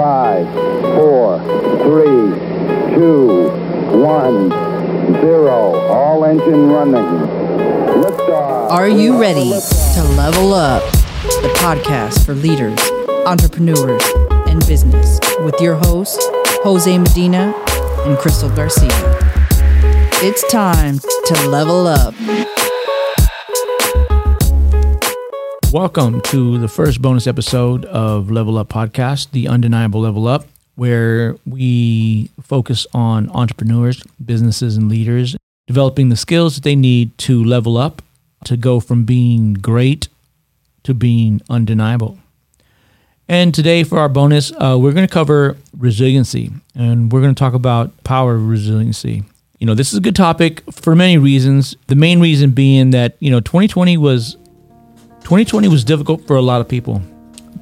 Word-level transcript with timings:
Five, 0.00 0.46
four, 0.96 1.38
three, 1.84 2.94
two, 2.94 3.50
one, 4.00 4.48
zero. 5.20 5.74
All 5.90 6.24
engine 6.24 6.70
running. 6.70 7.04
Liftoff. 8.02 8.70
Are 8.70 8.88
you 8.88 9.20
ready 9.20 9.50
to 9.50 10.02
level 10.16 10.54
up? 10.54 10.82
The 11.42 11.52
podcast 11.58 12.24
for 12.24 12.32
leaders, 12.32 12.80
entrepreneurs, 13.26 14.02
and 14.48 14.66
business 14.66 15.20
with 15.40 15.60
your 15.60 15.74
hosts, 15.74 16.26
Jose 16.62 16.96
Medina 16.96 17.52
and 18.06 18.16
Crystal 18.16 18.48
Garcia. 18.48 18.88
It's 20.22 20.50
time 20.50 20.98
to 21.26 21.48
level 21.50 21.86
up. 21.86 22.14
Welcome 25.72 26.20
to 26.22 26.58
the 26.58 26.66
first 26.66 27.00
bonus 27.00 27.28
episode 27.28 27.84
of 27.84 28.28
Level 28.28 28.58
Up 28.58 28.68
Podcast, 28.68 29.30
the 29.30 29.46
undeniable 29.46 30.00
level 30.00 30.26
up, 30.26 30.46
where 30.74 31.36
we 31.46 32.28
focus 32.42 32.88
on 32.92 33.30
entrepreneurs, 33.30 34.02
businesses, 34.24 34.76
and 34.76 34.88
leaders 34.88 35.36
developing 35.68 36.08
the 36.08 36.16
skills 36.16 36.56
that 36.56 36.64
they 36.64 36.74
need 36.74 37.16
to 37.18 37.44
level 37.44 37.76
up, 37.76 38.02
to 38.46 38.56
go 38.56 38.80
from 38.80 39.04
being 39.04 39.54
great 39.54 40.08
to 40.82 40.92
being 40.92 41.40
undeniable. 41.48 42.18
And 43.28 43.54
today, 43.54 43.84
for 43.84 44.00
our 44.00 44.08
bonus, 44.08 44.50
uh, 44.50 44.76
we're 44.76 44.92
going 44.92 45.06
to 45.06 45.12
cover 45.12 45.56
resiliency 45.78 46.50
and 46.74 47.12
we're 47.12 47.20
going 47.20 47.32
to 47.32 47.38
talk 47.38 47.54
about 47.54 48.02
power 48.02 48.34
of 48.34 48.48
resiliency. 48.48 49.22
You 49.60 49.68
know, 49.68 49.74
this 49.74 49.92
is 49.92 49.98
a 49.98 50.02
good 50.02 50.16
topic 50.16 50.62
for 50.72 50.96
many 50.96 51.16
reasons. 51.16 51.76
The 51.86 51.94
main 51.94 52.18
reason 52.18 52.50
being 52.50 52.90
that, 52.90 53.16
you 53.20 53.30
know, 53.30 53.38
2020 53.38 53.96
was 53.98 54.36
2020 55.30 55.68
was 55.68 55.84
difficult 55.84 56.26
for 56.26 56.34
a 56.34 56.42
lot 56.42 56.60
of 56.60 56.66
people. 56.66 57.00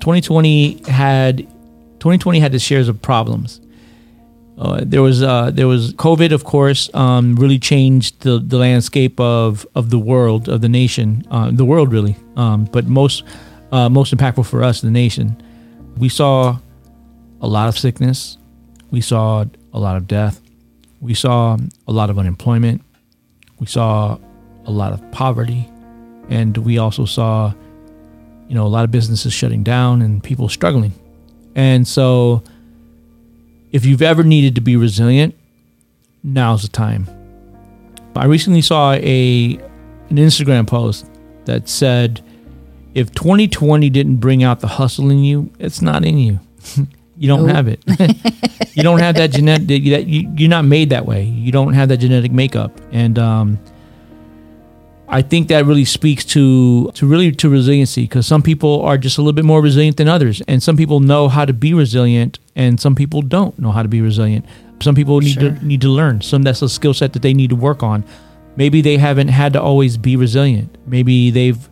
2020 0.00 0.90
had 0.90 1.40
2020 2.00 2.40
had 2.40 2.54
its 2.54 2.64
shares 2.64 2.88
of 2.88 3.02
problems. 3.02 3.60
Uh, 4.56 4.80
there 4.86 5.02
was 5.02 5.22
uh, 5.22 5.50
there 5.50 5.68
was 5.68 5.92
COVID, 5.92 6.32
of 6.32 6.44
course, 6.44 6.88
um, 6.94 7.36
really 7.36 7.58
changed 7.58 8.22
the, 8.22 8.38
the 8.38 8.56
landscape 8.56 9.20
of, 9.20 9.66
of 9.74 9.90
the 9.90 9.98
world, 9.98 10.48
of 10.48 10.62
the 10.62 10.68
nation, 10.70 11.22
uh, 11.30 11.50
the 11.52 11.66
world 11.66 11.92
really. 11.92 12.16
Um, 12.36 12.64
but 12.64 12.86
most 12.86 13.22
uh, 13.70 13.90
most 13.90 14.16
impactful 14.16 14.46
for 14.46 14.62
us, 14.64 14.80
the 14.80 14.90
nation. 14.90 15.36
We 15.98 16.08
saw 16.08 16.56
a 17.42 17.46
lot 17.46 17.68
of 17.68 17.78
sickness. 17.78 18.38
We 18.90 19.02
saw 19.02 19.44
a 19.74 19.78
lot 19.78 19.98
of 19.98 20.08
death. 20.08 20.40
We 21.02 21.12
saw 21.12 21.58
a 21.86 21.92
lot 21.92 22.08
of 22.08 22.18
unemployment. 22.18 22.80
We 23.58 23.66
saw 23.66 24.16
a 24.64 24.70
lot 24.70 24.94
of 24.94 25.12
poverty, 25.12 25.68
and 26.28 26.56
we 26.58 26.78
also 26.78 27.04
saw, 27.04 27.52
you 28.48 28.54
know, 28.54 28.66
a 28.66 28.68
lot 28.68 28.84
of 28.84 28.90
businesses 28.90 29.32
shutting 29.32 29.62
down 29.62 30.02
and 30.02 30.22
people 30.22 30.48
struggling. 30.48 30.92
And 31.54 31.86
so 31.86 32.42
if 33.72 33.84
you've 33.84 34.02
ever 34.02 34.22
needed 34.22 34.54
to 34.54 34.60
be 34.60 34.76
resilient, 34.76 35.34
now's 36.22 36.62
the 36.62 36.68
time. 36.68 37.08
I 38.16 38.24
recently 38.26 38.62
saw 38.62 38.92
a 38.94 39.58
an 40.10 40.16
Instagram 40.16 40.66
post 40.66 41.06
that 41.44 41.68
said 41.68 42.22
if 42.94 43.12
2020 43.12 43.90
didn't 43.90 44.16
bring 44.16 44.42
out 44.42 44.60
the 44.60 44.66
hustle 44.66 45.10
in 45.10 45.22
you, 45.22 45.50
it's 45.58 45.80
not 45.82 46.04
in 46.04 46.18
you. 46.18 46.40
you 47.16 47.28
don't 47.28 47.46
Nope. 47.46 47.54
have 47.54 47.68
it. 47.68 47.82
you 48.74 48.82
don't 48.82 48.98
have 48.98 49.14
that 49.16 49.30
genetic 49.30 49.66
that 49.84 50.06
you, 50.06 50.32
you're 50.36 50.48
not 50.48 50.64
made 50.64 50.90
that 50.90 51.06
way. 51.06 51.24
You 51.24 51.52
don't 51.52 51.74
have 51.74 51.88
that 51.90 51.98
genetic 51.98 52.32
makeup. 52.32 52.72
And 52.90 53.18
um 53.18 53.58
I 55.10 55.22
think 55.22 55.48
that 55.48 55.64
really 55.64 55.86
speaks 55.86 56.24
to 56.26 56.90
to 56.92 57.06
really 57.06 57.32
to 57.32 57.48
resiliency 57.48 58.02
because 58.02 58.26
some 58.26 58.42
people 58.42 58.82
are 58.82 58.98
just 58.98 59.16
a 59.16 59.22
little 59.22 59.32
bit 59.32 59.44
more 59.44 59.62
resilient 59.62 59.96
than 59.96 60.08
others, 60.08 60.42
and 60.46 60.62
some 60.62 60.76
people 60.76 61.00
know 61.00 61.28
how 61.28 61.44
to 61.46 61.52
be 61.54 61.72
resilient, 61.72 62.38
and 62.54 62.78
some 62.78 62.94
people 62.94 63.22
don't 63.22 63.58
know 63.58 63.70
how 63.72 63.82
to 63.82 63.88
be 63.88 64.00
resilient. 64.02 64.44
Some 64.80 64.94
people 64.94 65.20
need 65.20 65.34
Sure. 65.40 65.50
to 65.50 65.66
need 65.66 65.80
to 65.80 65.88
learn. 65.88 66.20
Some 66.20 66.42
that's 66.42 66.60
a 66.62 66.68
skill 66.68 66.92
set 66.94 67.14
that 67.14 67.22
they 67.22 67.32
need 67.32 67.50
to 67.50 67.56
work 67.56 67.82
on. 67.82 68.04
Maybe 68.56 68.80
they 68.82 68.98
haven't 68.98 69.28
had 69.28 69.52
to 69.54 69.62
always 69.62 69.96
be 69.96 70.14
resilient. 70.16 70.76
Maybe 70.86 71.30
they've 71.30 71.68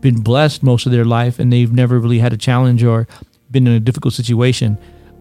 been 0.00 0.20
blessed 0.20 0.62
most 0.62 0.86
of 0.86 0.92
their 0.92 1.04
life 1.04 1.38
and 1.40 1.52
they've 1.52 1.72
never 1.72 1.98
really 1.98 2.20
had 2.20 2.32
a 2.32 2.36
challenge 2.36 2.84
or 2.84 3.08
been 3.50 3.66
in 3.66 3.72
a 3.72 3.80
difficult 3.80 4.14
situation. 4.14 4.78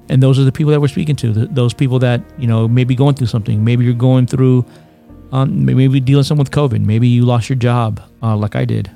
And 0.10 0.22
those 0.22 0.38
are 0.38 0.44
the 0.44 0.52
people 0.52 0.72
that 0.72 0.80
we're 0.82 0.88
speaking 0.98 1.16
to. 1.18 1.34
th 1.34 1.50
those 1.52 1.74
people 1.74 2.00
that 2.00 2.20
you 2.38 2.48
know 2.48 2.68
maybe 2.68 2.94
going 2.96 3.16
through 3.16 3.28
something. 3.36 3.64
Maybe 3.64 3.84
you're 3.86 4.04
going 4.10 4.28
through 4.28 4.64
um, 5.32 5.66
maybe 5.66 6.00
dealing 6.00 6.24
some 6.24 6.38
with 6.38 6.52
COVID. 6.52 6.86
Maybe 6.86 7.08
you 7.08 7.26
lost 7.26 7.50
your 7.50 7.58
job, 7.58 8.02
uh, 8.22 8.36
like 8.36 8.56
I 8.56 8.66
did. 8.66 8.90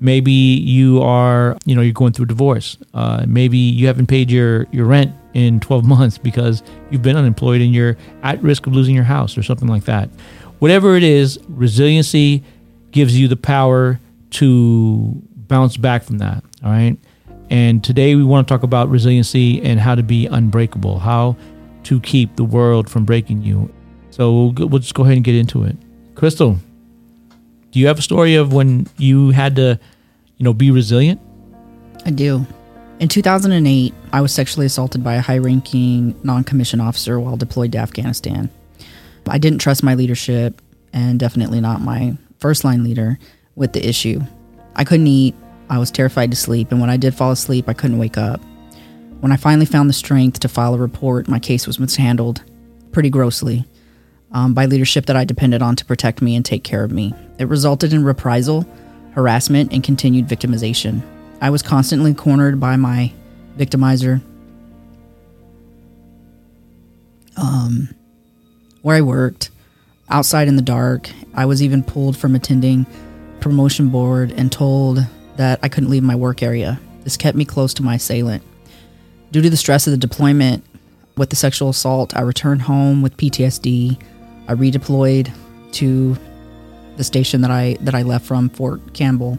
Maybe 0.00 0.32
you 0.32 1.00
are, 1.00 1.56
you 1.64 1.76
know, 1.76 1.82
you're 1.82 1.92
going 1.92 2.12
through 2.12 2.24
a 2.24 2.28
divorce. 2.28 2.76
Uh, 2.92 3.24
maybe 3.28 3.56
you 3.56 3.86
haven't 3.86 4.08
paid 4.08 4.30
your, 4.30 4.66
your 4.72 4.86
rent 4.86 5.14
in 5.34 5.60
12 5.60 5.84
months 5.86 6.18
because 6.18 6.62
you've 6.90 7.02
been 7.02 7.16
unemployed 7.16 7.60
and 7.60 7.72
you're 7.72 7.96
at 8.22 8.42
risk 8.42 8.66
of 8.66 8.74
losing 8.74 8.94
your 8.94 9.04
house 9.04 9.38
or 9.38 9.42
something 9.42 9.68
like 9.68 9.84
that. 9.84 10.08
Whatever 10.58 10.96
it 10.96 11.02
is, 11.02 11.38
resiliency 11.48 12.42
gives 12.90 13.18
you 13.18 13.28
the 13.28 13.36
power 13.36 14.00
to 14.30 15.22
bounce 15.36 15.76
back 15.76 16.02
from 16.02 16.18
that. 16.18 16.42
All 16.64 16.70
right. 16.70 16.96
And 17.50 17.84
today 17.84 18.14
we 18.14 18.24
want 18.24 18.48
to 18.48 18.52
talk 18.52 18.62
about 18.62 18.88
resiliency 18.88 19.60
and 19.62 19.78
how 19.78 19.94
to 19.94 20.02
be 20.02 20.26
unbreakable, 20.26 20.98
how 20.98 21.36
to 21.84 22.00
keep 22.00 22.36
the 22.36 22.44
world 22.44 22.88
from 22.88 23.04
breaking 23.04 23.42
you. 23.42 23.72
So 24.12 24.30
we'll, 24.30 24.68
we'll 24.68 24.78
just 24.78 24.94
go 24.94 25.04
ahead 25.04 25.16
and 25.16 25.24
get 25.24 25.34
into 25.34 25.64
it. 25.64 25.74
Crystal, 26.14 26.58
do 27.70 27.80
you 27.80 27.86
have 27.86 27.98
a 27.98 28.02
story 28.02 28.34
of 28.34 28.52
when 28.52 28.86
you 28.98 29.30
had 29.30 29.56
to, 29.56 29.80
you 30.36 30.44
know, 30.44 30.52
be 30.52 30.70
resilient? 30.70 31.18
I 32.04 32.10
do. 32.10 32.46
In 33.00 33.08
2008, 33.08 33.94
I 34.12 34.20
was 34.20 34.32
sexually 34.32 34.66
assaulted 34.66 35.02
by 35.02 35.14
a 35.14 35.22
high 35.22 35.38
ranking 35.38 36.14
non 36.22 36.44
commissioned 36.44 36.82
officer 36.82 37.18
while 37.18 37.38
deployed 37.38 37.72
to 37.72 37.78
Afghanistan. 37.78 38.50
I 39.26 39.38
didn't 39.38 39.60
trust 39.60 39.82
my 39.82 39.94
leadership 39.94 40.60
and 40.92 41.18
definitely 41.18 41.62
not 41.62 41.80
my 41.80 42.16
first 42.38 42.64
line 42.64 42.84
leader 42.84 43.18
with 43.56 43.72
the 43.72 43.86
issue. 43.88 44.20
I 44.76 44.84
couldn't 44.84 45.06
eat, 45.06 45.34
I 45.70 45.78
was 45.78 45.90
terrified 45.90 46.30
to 46.32 46.36
sleep, 46.36 46.70
and 46.70 46.82
when 46.82 46.90
I 46.90 46.98
did 46.98 47.14
fall 47.14 47.30
asleep, 47.30 47.66
I 47.66 47.72
couldn't 47.72 47.98
wake 47.98 48.18
up. 48.18 48.42
When 49.20 49.32
I 49.32 49.36
finally 49.36 49.66
found 49.66 49.88
the 49.88 49.94
strength 49.94 50.40
to 50.40 50.48
file 50.48 50.74
a 50.74 50.78
report, 50.78 51.28
my 51.28 51.38
case 51.38 51.66
was 51.66 51.78
mishandled 51.78 52.42
pretty 52.90 53.08
grossly 53.08 53.64
um, 54.32 54.54
by 54.54 54.66
leadership 54.66 55.06
that 55.06 55.16
I 55.16 55.24
depended 55.24 55.62
on 55.62 55.76
to 55.76 55.84
protect 55.84 56.22
me 56.22 56.36
and 56.36 56.44
take 56.44 56.64
care 56.64 56.84
of 56.84 56.90
me. 56.90 57.14
It 57.38 57.48
resulted 57.48 57.92
in 57.92 58.04
reprisal, 58.04 58.66
harassment, 59.12 59.72
and 59.72 59.84
continued 59.84 60.26
victimization. 60.26 61.02
I 61.40 61.50
was 61.50 61.62
constantly 61.62 62.14
cornered 62.14 62.60
by 62.60 62.76
my 62.76 63.12
victimizer. 63.58 64.22
Um, 67.36 67.88
where 68.82 68.96
I 68.96 69.00
worked, 69.00 69.50
outside 70.08 70.48
in 70.48 70.56
the 70.56 70.62
dark, 70.62 71.10
I 71.34 71.46
was 71.46 71.62
even 71.62 71.82
pulled 71.82 72.16
from 72.16 72.34
attending 72.34 72.86
promotion 73.40 73.88
board 73.88 74.32
and 74.32 74.52
told 74.52 75.04
that 75.36 75.58
I 75.62 75.68
couldn't 75.68 75.90
leave 75.90 76.02
my 76.02 76.14
work 76.14 76.42
area. 76.42 76.80
This 77.04 77.16
kept 77.16 77.36
me 77.36 77.44
close 77.44 77.74
to 77.74 77.82
my 77.82 77.96
assailant. 77.96 78.44
Due 79.32 79.42
to 79.42 79.50
the 79.50 79.56
stress 79.56 79.86
of 79.86 79.90
the 79.92 79.96
deployment 79.96 80.64
with 81.16 81.30
the 81.30 81.36
sexual 81.36 81.70
assault, 81.70 82.16
I 82.16 82.20
returned 82.20 82.62
home 82.62 83.02
with 83.02 83.16
PTSD. 83.16 84.00
I 84.48 84.54
redeployed 84.54 85.32
to 85.72 86.16
the 86.96 87.04
station 87.04 87.40
that 87.42 87.50
I 87.50 87.76
that 87.80 87.94
I 87.94 88.02
left 88.02 88.26
from 88.26 88.48
Fort 88.50 88.94
Campbell, 88.94 89.38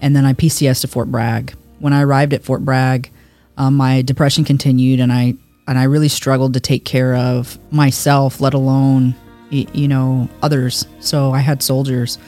and 0.00 0.14
then 0.14 0.24
I 0.24 0.32
PCS 0.32 0.80
to 0.82 0.88
Fort 0.88 1.10
Bragg. 1.10 1.54
When 1.80 1.92
I 1.92 2.02
arrived 2.02 2.32
at 2.32 2.44
Fort 2.44 2.64
Bragg, 2.64 3.10
um, 3.56 3.74
my 3.74 4.02
depression 4.02 4.44
continued, 4.44 5.00
and 5.00 5.12
I 5.12 5.34
and 5.66 5.78
I 5.78 5.84
really 5.84 6.08
struggled 6.08 6.54
to 6.54 6.60
take 6.60 6.84
care 6.84 7.14
of 7.14 7.58
myself, 7.72 8.40
let 8.40 8.54
alone 8.54 9.14
you 9.50 9.88
know 9.88 10.28
others. 10.42 10.86
So 11.00 11.32
I 11.32 11.38
had 11.38 11.62
soldiers. 11.62 12.18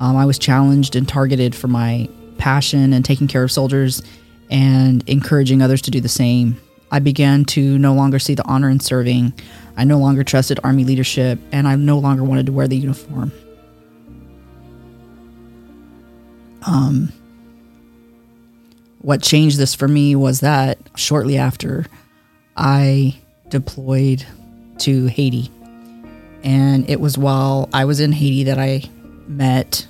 Um, 0.00 0.16
I 0.16 0.26
was 0.26 0.38
challenged 0.38 0.96
and 0.96 1.08
targeted 1.08 1.54
for 1.54 1.68
my 1.68 2.08
passion 2.36 2.92
and 2.92 3.04
taking 3.04 3.28
care 3.28 3.42
of 3.42 3.50
soldiers 3.50 4.02
and 4.50 5.08
encouraging 5.08 5.62
others 5.62 5.80
to 5.82 5.90
do 5.90 6.00
the 6.00 6.08
same. 6.08 6.60
I 6.90 6.98
began 6.98 7.44
to 7.46 7.78
no 7.78 7.94
longer 7.94 8.18
see 8.18 8.34
the 8.34 8.44
honor 8.44 8.68
in 8.68 8.80
serving. 8.80 9.32
I 9.76 9.84
no 9.84 9.98
longer 9.98 10.24
trusted 10.24 10.60
Army 10.62 10.84
leadership, 10.84 11.38
and 11.52 11.66
I 11.66 11.76
no 11.76 11.98
longer 11.98 12.22
wanted 12.22 12.46
to 12.46 12.52
wear 12.52 12.68
the 12.68 12.76
uniform. 12.76 13.32
Um, 16.66 17.12
what 19.00 19.22
changed 19.22 19.58
this 19.58 19.74
for 19.74 19.88
me 19.88 20.16
was 20.16 20.40
that 20.40 20.78
shortly 20.96 21.36
after 21.36 21.86
I 22.56 23.18
deployed 23.48 24.24
to 24.78 25.06
Haiti. 25.06 25.50
And 26.42 26.88
it 26.88 27.00
was 27.00 27.18
while 27.18 27.68
I 27.72 27.84
was 27.84 28.00
in 28.00 28.12
Haiti 28.12 28.44
that 28.44 28.58
I 28.58 28.82
met 29.26 29.86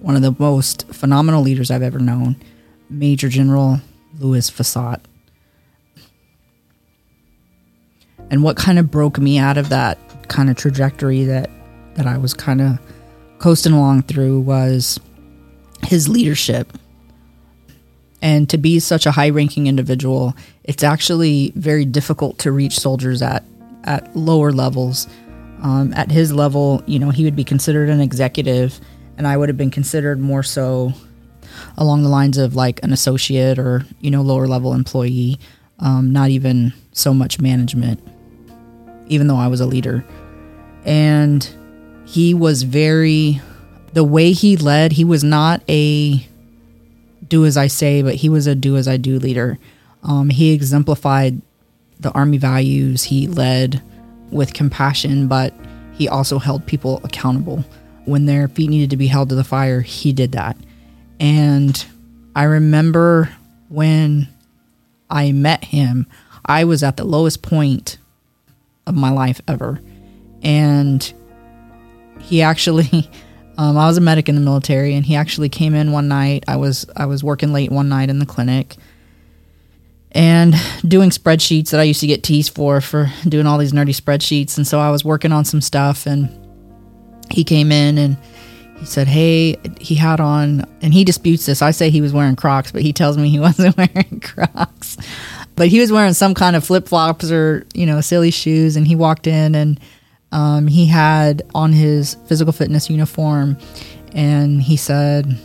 one 0.00 0.16
of 0.16 0.22
the 0.22 0.34
most 0.38 0.86
phenomenal 0.88 1.42
leaders 1.42 1.70
I've 1.70 1.82
ever 1.82 1.98
known, 1.98 2.36
Major 2.90 3.28
General 3.28 3.80
Louis 4.18 4.50
Visot. 4.50 5.00
And 8.32 8.42
what 8.42 8.56
kind 8.56 8.78
of 8.78 8.90
broke 8.90 9.18
me 9.18 9.38
out 9.38 9.58
of 9.58 9.68
that 9.68 9.98
kind 10.28 10.50
of 10.50 10.56
trajectory 10.56 11.24
that 11.24 11.50
that 11.94 12.06
I 12.06 12.16
was 12.16 12.32
kind 12.32 12.62
of 12.62 12.78
coasting 13.38 13.74
along 13.74 14.02
through 14.02 14.40
was 14.40 14.98
his 15.84 16.08
leadership. 16.08 16.72
And 18.22 18.48
to 18.48 18.56
be 18.56 18.80
such 18.80 19.04
a 19.04 19.10
high 19.10 19.28
ranking 19.28 19.66
individual, 19.66 20.34
it's 20.64 20.82
actually 20.82 21.52
very 21.56 21.84
difficult 21.84 22.38
to 22.38 22.52
reach 22.52 22.78
soldiers 22.78 23.20
at, 23.20 23.44
at 23.84 24.16
lower 24.16 24.52
levels. 24.52 25.06
Um, 25.60 25.92
at 25.94 26.10
his 26.10 26.32
level, 26.32 26.82
you 26.86 26.98
know, 26.98 27.10
he 27.10 27.24
would 27.24 27.36
be 27.36 27.44
considered 27.44 27.88
an 27.88 28.00
executive, 28.00 28.80
and 29.18 29.26
I 29.26 29.36
would 29.36 29.48
have 29.48 29.58
been 29.58 29.70
considered 29.70 30.20
more 30.20 30.42
so 30.42 30.92
along 31.76 32.04
the 32.04 32.08
lines 32.08 32.38
of 32.38 32.54
like 32.54 32.82
an 32.82 32.92
associate 32.92 33.58
or, 33.58 33.84
you 34.00 34.10
know, 34.10 34.22
lower 34.22 34.46
level 34.46 34.72
employee, 34.72 35.38
um, 35.80 36.12
not 36.12 36.30
even 36.30 36.72
so 36.92 37.12
much 37.12 37.40
management, 37.40 38.00
even 39.12 39.26
though 39.26 39.36
I 39.36 39.48
was 39.48 39.60
a 39.60 39.66
leader. 39.66 40.04
And 40.84 41.48
he 42.06 42.34
was 42.34 42.62
very, 42.62 43.40
the 43.92 44.04
way 44.04 44.32
he 44.32 44.56
led, 44.56 44.92
he 44.92 45.04
was 45.04 45.22
not 45.22 45.62
a 45.68 46.26
do 47.28 47.44
as 47.44 47.56
I 47.56 47.66
say, 47.66 48.02
but 48.02 48.16
he 48.16 48.28
was 48.28 48.46
a 48.46 48.54
do 48.54 48.76
as 48.76 48.88
I 48.88 48.96
do 48.96 49.18
leader. 49.18 49.58
Um, 50.02 50.30
he 50.30 50.52
exemplified 50.52 51.40
the 52.00 52.10
Army 52.12 52.38
values. 52.38 53.04
He 53.04 53.28
led 53.28 53.82
with 54.30 54.54
compassion, 54.54 55.28
but 55.28 55.54
he 55.92 56.08
also 56.08 56.38
held 56.38 56.66
people 56.66 57.00
accountable. 57.04 57.64
When 58.04 58.26
their 58.26 58.48
feet 58.48 58.70
needed 58.70 58.90
to 58.90 58.96
be 58.96 59.06
held 59.06 59.28
to 59.28 59.34
the 59.34 59.44
fire, 59.44 59.80
he 59.82 60.12
did 60.12 60.32
that. 60.32 60.56
And 61.20 61.84
I 62.34 62.44
remember 62.44 63.30
when 63.68 64.28
I 65.08 65.30
met 65.32 65.64
him, 65.64 66.06
I 66.44 66.64
was 66.64 66.82
at 66.82 66.96
the 66.96 67.04
lowest 67.04 67.42
point 67.42 67.98
of 68.92 69.00
my 69.00 69.10
life 69.10 69.40
ever. 69.48 69.80
And 70.42 71.12
he 72.20 72.42
actually 72.42 73.10
um, 73.58 73.76
I 73.76 73.86
was 73.86 73.96
a 73.96 74.00
medic 74.00 74.28
in 74.28 74.34
the 74.34 74.40
military 74.40 74.94
and 74.94 75.04
he 75.04 75.16
actually 75.16 75.48
came 75.48 75.74
in 75.74 75.92
one 75.92 76.08
night. 76.08 76.44
I 76.48 76.56
was 76.56 76.86
I 76.96 77.06
was 77.06 77.22
working 77.22 77.52
late 77.52 77.70
one 77.70 77.88
night 77.88 78.10
in 78.10 78.18
the 78.18 78.26
clinic 78.26 78.76
and 80.12 80.54
doing 80.86 81.10
spreadsheets 81.10 81.70
that 81.70 81.80
I 81.80 81.84
used 81.84 82.00
to 82.00 82.06
get 82.06 82.22
teased 82.22 82.54
for 82.54 82.80
for 82.80 83.10
doing 83.26 83.46
all 83.46 83.58
these 83.58 83.72
nerdy 83.72 83.98
spreadsheets 83.98 84.56
and 84.56 84.66
so 84.66 84.78
I 84.78 84.90
was 84.90 85.04
working 85.04 85.32
on 85.32 85.44
some 85.44 85.60
stuff 85.60 86.06
and 86.06 86.28
he 87.30 87.44
came 87.44 87.72
in 87.72 87.98
and 87.98 88.16
he 88.82 88.86
said, 88.86 89.06
"Hey, 89.06 89.56
he 89.78 89.94
had 89.94 90.18
on, 90.18 90.66
and 90.82 90.92
he 90.92 91.04
disputes 91.04 91.46
this. 91.46 91.62
I 91.62 91.70
say 91.70 91.88
he 91.88 92.00
was 92.00 92.12
wearing 92.12 92.34
Crocs, 92.34 92.72
but 92.72 92.82
he 92.82 92.92
tells 92.92 93.16
me 93.16 93.28
he 93.28 93.38
wasn't 93.48 93.76
wearing 93.76 94.20
Crocs. 94.20 94.96
But 95.54 95.68
he 95.68 95.80
was 95.80 95.92
wearing 95.92 96.14
some 96.14 96.34
kind 96.34 96.56
of 96.56 96.64
flip 96.64 96.88
flops 96.88 97.30
or 97.30 97.66
you 97.74 97.86
know 97.86 98.00
silly 98.00 98.30
shoes, 98.30 98.76
and 98.76 98.86
he 98.86 98.96
walked 98.96 99.26
in 99.26 99.54
and 99.54 99.80
um, 100.32 100.66
he 100.66 100.86
had 100.86 101.42
on 101.54 101.72
his 101.72 102.16
physical 102.26 102.52
fitness 102.52 102.88
uniform, 102.88 103.58
and 104.12 104.62
he 104.62 104.76
said, 104.76 105.38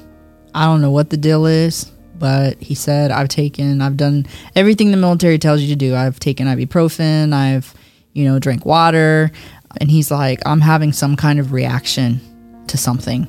"I 0.54 0.66
don't 0.66 0.82
know 0.82 0.92
what 0.92 1.10
the 1.10 1.18
deal 1.18 1.46
is." 1.46 1.92
But 2.20 2.62
he 2.62 2.74
said, 2.74 3.12
I've 3.12 3.28
taken, 3.28 3.82
I've 3.82 3.98
done 3.98 4.26
everything 4.56 4.90
the 4.92 4.98
military 4.98 5.38
tells 5.38 5.62
you 5.62 5.68
to 5.68 5.76
do. 5.76 5.96
I've 5.96 6.20
taken 6.20 6.48
ibuprofen, 6.48 7.32
I've, 7.32 7.74
you 8.14 8.26
know, 8.26 8.40
drank 8.40 8.66
water. 8.66 9.32
And 9.80 9.92
he's 9.92 10.10
like, 10.10 10.40
I'm 10.46 10.62
having 10.62 10.94
some 10.94 11.16
kind 11.16 11.40
of 11.40 11.52
reaction 11.52 12.20
to 12.68 12.78
something. 12.78 13.28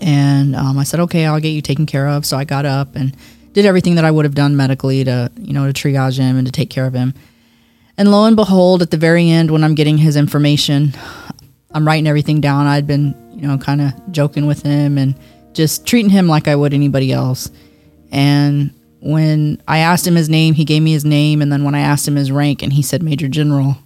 And 0.00 0.56
um, 0.56 0.78
I 0.78 0.84
said, 0.84 1.00
okay, 1.00 1.26
I'll 1.26 1.40
get 1.40 1.50
you 1.50 1.62
taken 1.62 1.86
care 1.86 2.08
of. 2.08 2.24
So 2.26 2.36
I 2.36 2.44
got 2.44 2.64
up 2.64 2.96
and 2.96 3.16
did 3.52 3.66
everything 3.66 3.96
that 3.96 4.04
I 4.04 4.10
would 4.10 4.24
have 4.24 4.34
done 4.34 4.56
medically 4.56 5.04
to, 5.04 5.30
you 5.38 5.52
know, 5.52 5.70
to 5.70 5.72
triage 5.72 6.18
him 6.18 6.36
and 6.36 6.46
to 6.46 6.52
take 6.52 6.70
care 6.70 6.86
of 6.86 6.94
him. 6.94 7.14
And 7.96 8.10
lo 8.10 8.24
and 8.24 8.36
behold, 8.36 8.82
at 8.82 8.90
the 8.90 8.96
very 8.96 9.28
end, 9.28 9.50
when 9.50 9.64
I'm 9.64 9.74
getting 9.74 9.98
his 9.98 10.16
information, 10.16 10.94
I'm 11.72 11.86
writing 11.86 12.06
everything 12.06 12.40
down. 12.40 12.66
I'd 12.66 12.86
been, 12.86 13.14
you 13.34 13.46
know, 13.46 13.58
kind 13.58 13.80
of 13.80 13.92
joking 14.12 14.46
with 14.46 14.62
him 14.62 14.98
and 14.98 15.14
just 15.52 15.86
treating 15.86 16.10
him 16.10 16.28
like 16.28 16.48
I 16.48 16.56
would 16.56 16.72
anybody 16.72 17.12
else. 17.12 17.50
And 18.10 18.72
when 19.00 19.60
I 19.66 19.78
asked 19.78 20.06
him 20.06 20.14
his 20.14 20.28
name, 20.28 20.54
he 20.54 20.64
gave 20.64 20.82
me 20.82 20.92
his 20.92 21.04
name. 21.04 21.42
And 21.42 21.52
then 21.52 21.64
when 21.64 21.74
I 21.74 21.80
asked 21.80 22.06
him 22.06 22.16
his 22.16 22.32
rank 22.32 22.62
and 22.62 22.72
he 22.72 22.82
said 22.82 23.02
Major 23.02 23.28
General, 23.28 23.76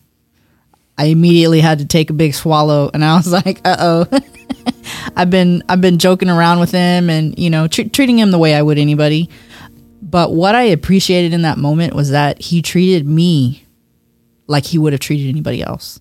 I 0.96 1.06
immediately 1.06 1.60
had 1.60 1.78
to 1.80 1.86
take 1.86 2.10
a 2.10 2.12
big 2.12 2.34
swallow, 2.34 2.90
and 2.94 3.04
I 3.04 3.16
was 3.16 3.32
like, 3.44 3.60
"Uh 3.64 3.76
oh." 3.78 4.06
I've 5.16 5.30
been 5.30 5.62
I've 5.68 5.80
been 5.80 5.98
joking 5.98 6.30
around 6.30 6.60
with 6.60 6.70
him, 6.70 7.10
and 7.10 7.38
you 7.38 7.50
know, 7.50 7.66
tr- 7.66 7.88
treating 7.92 8.18
him 8.18 8.30
the 8.30 8.38
way 8.38 8.54
I 8.54 8.62
would 8.62 8.78
anybody. 8.78 9.28
But 10.14 10.32
what 10.32 10.54
I 10.54 10.62
appreciated 10.62 11.32
in 11.32 11.42
that 11.42 11.58
moment 11.58 11.92
was 11.92 12.10
that 12.10 12.40
he 12.40 12.62
treated 12.62 13.04
me 13.04 13.66
like 14.46 14.64
he 14.64 14.78
would 14.78 14.92
have 14.92 15.00
treated 15.00 15.28
anybody 15.28 15.60
else. 15.60 15.98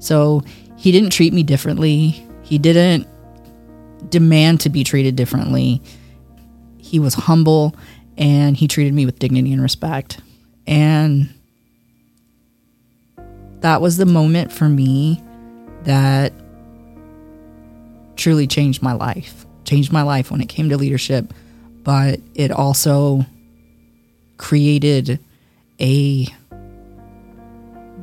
So 0.00 0.42
he 0.76 0.90
didn't 0.90 1.10
treat 1.10 1.32
me 1.32 1.44
differently. 1.44 2.26
He 2.42 2.58
didn't 2.58 3.06
demand 4.10 4.62
to 4.62 4.68
be 4.68 4.82
treated 4.82 5.14
differently. 5.14 5.80
He 6.78 6.98
was 6.98 7.14
humble 7.14 7.76
and 8.18 8.56
he 8.56 8.66
treated 8.66 8.94
me 8.94 9.06
with 9.06 9.20
dignity 9.20 9.52
and 9.52 9.62
respect. 9.62 10.18
And 10.66 11.32
that 13.60 13.80
was 13.80 13.96
the 13.96 14.06
moment 14.06 14.50
for 14.50 14.68
me 14.68 15.22
that 15.84 16.32
truly 18.16 18.48
changed 18.48 18.82
my 18.82 18.94
life. 18.94 19.46
Changed 19.62 19.92
my 19.92 20.02
life 20.02 20.32
when 20.32 20.40
it 20.40 20.48
came 20.48 20.68
to 20.68 20.76
leadership, 20.76 21.32
but 21.84 22.18
it 22.34 22.50
also 22.50 23.24
created 24.42 25.18
a 25.80 26.26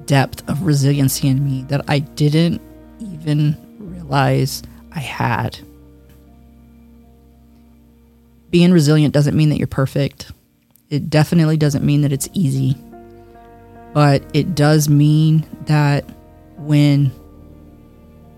depth 0.06 0.48
of 0.50 0.64
resiliency 0.64 1.28
in 1.28 1.46
me 1.46 1.64
that 1.64 1.86
I 1.88 2.00
didn't 2.00 2.62
even 3.00 3.56
realize 3.78 4.64
I 4.92 5.00
had. 5.00 5.60
Being 8.50 8.72
resilient 8.72 9.14
doesn't 9.14 9.38
mean 9.38 9.50
that 9.50 9.58
you're 9.58 9.68
perfect. 9.68 10.32
It 10.90 11.12
definitely 11.12 11.58
doesn't 11.58 11.86
mean 11.86 12.02
that 12.02 12.12
it's 12.12 12.28
easy 12.34 12.76
but 13.94 14.24
it 14.34 14.56
does 14.56 14.88
mean 14.88 15.46
that 15.66 16.06
when 16.58 17.12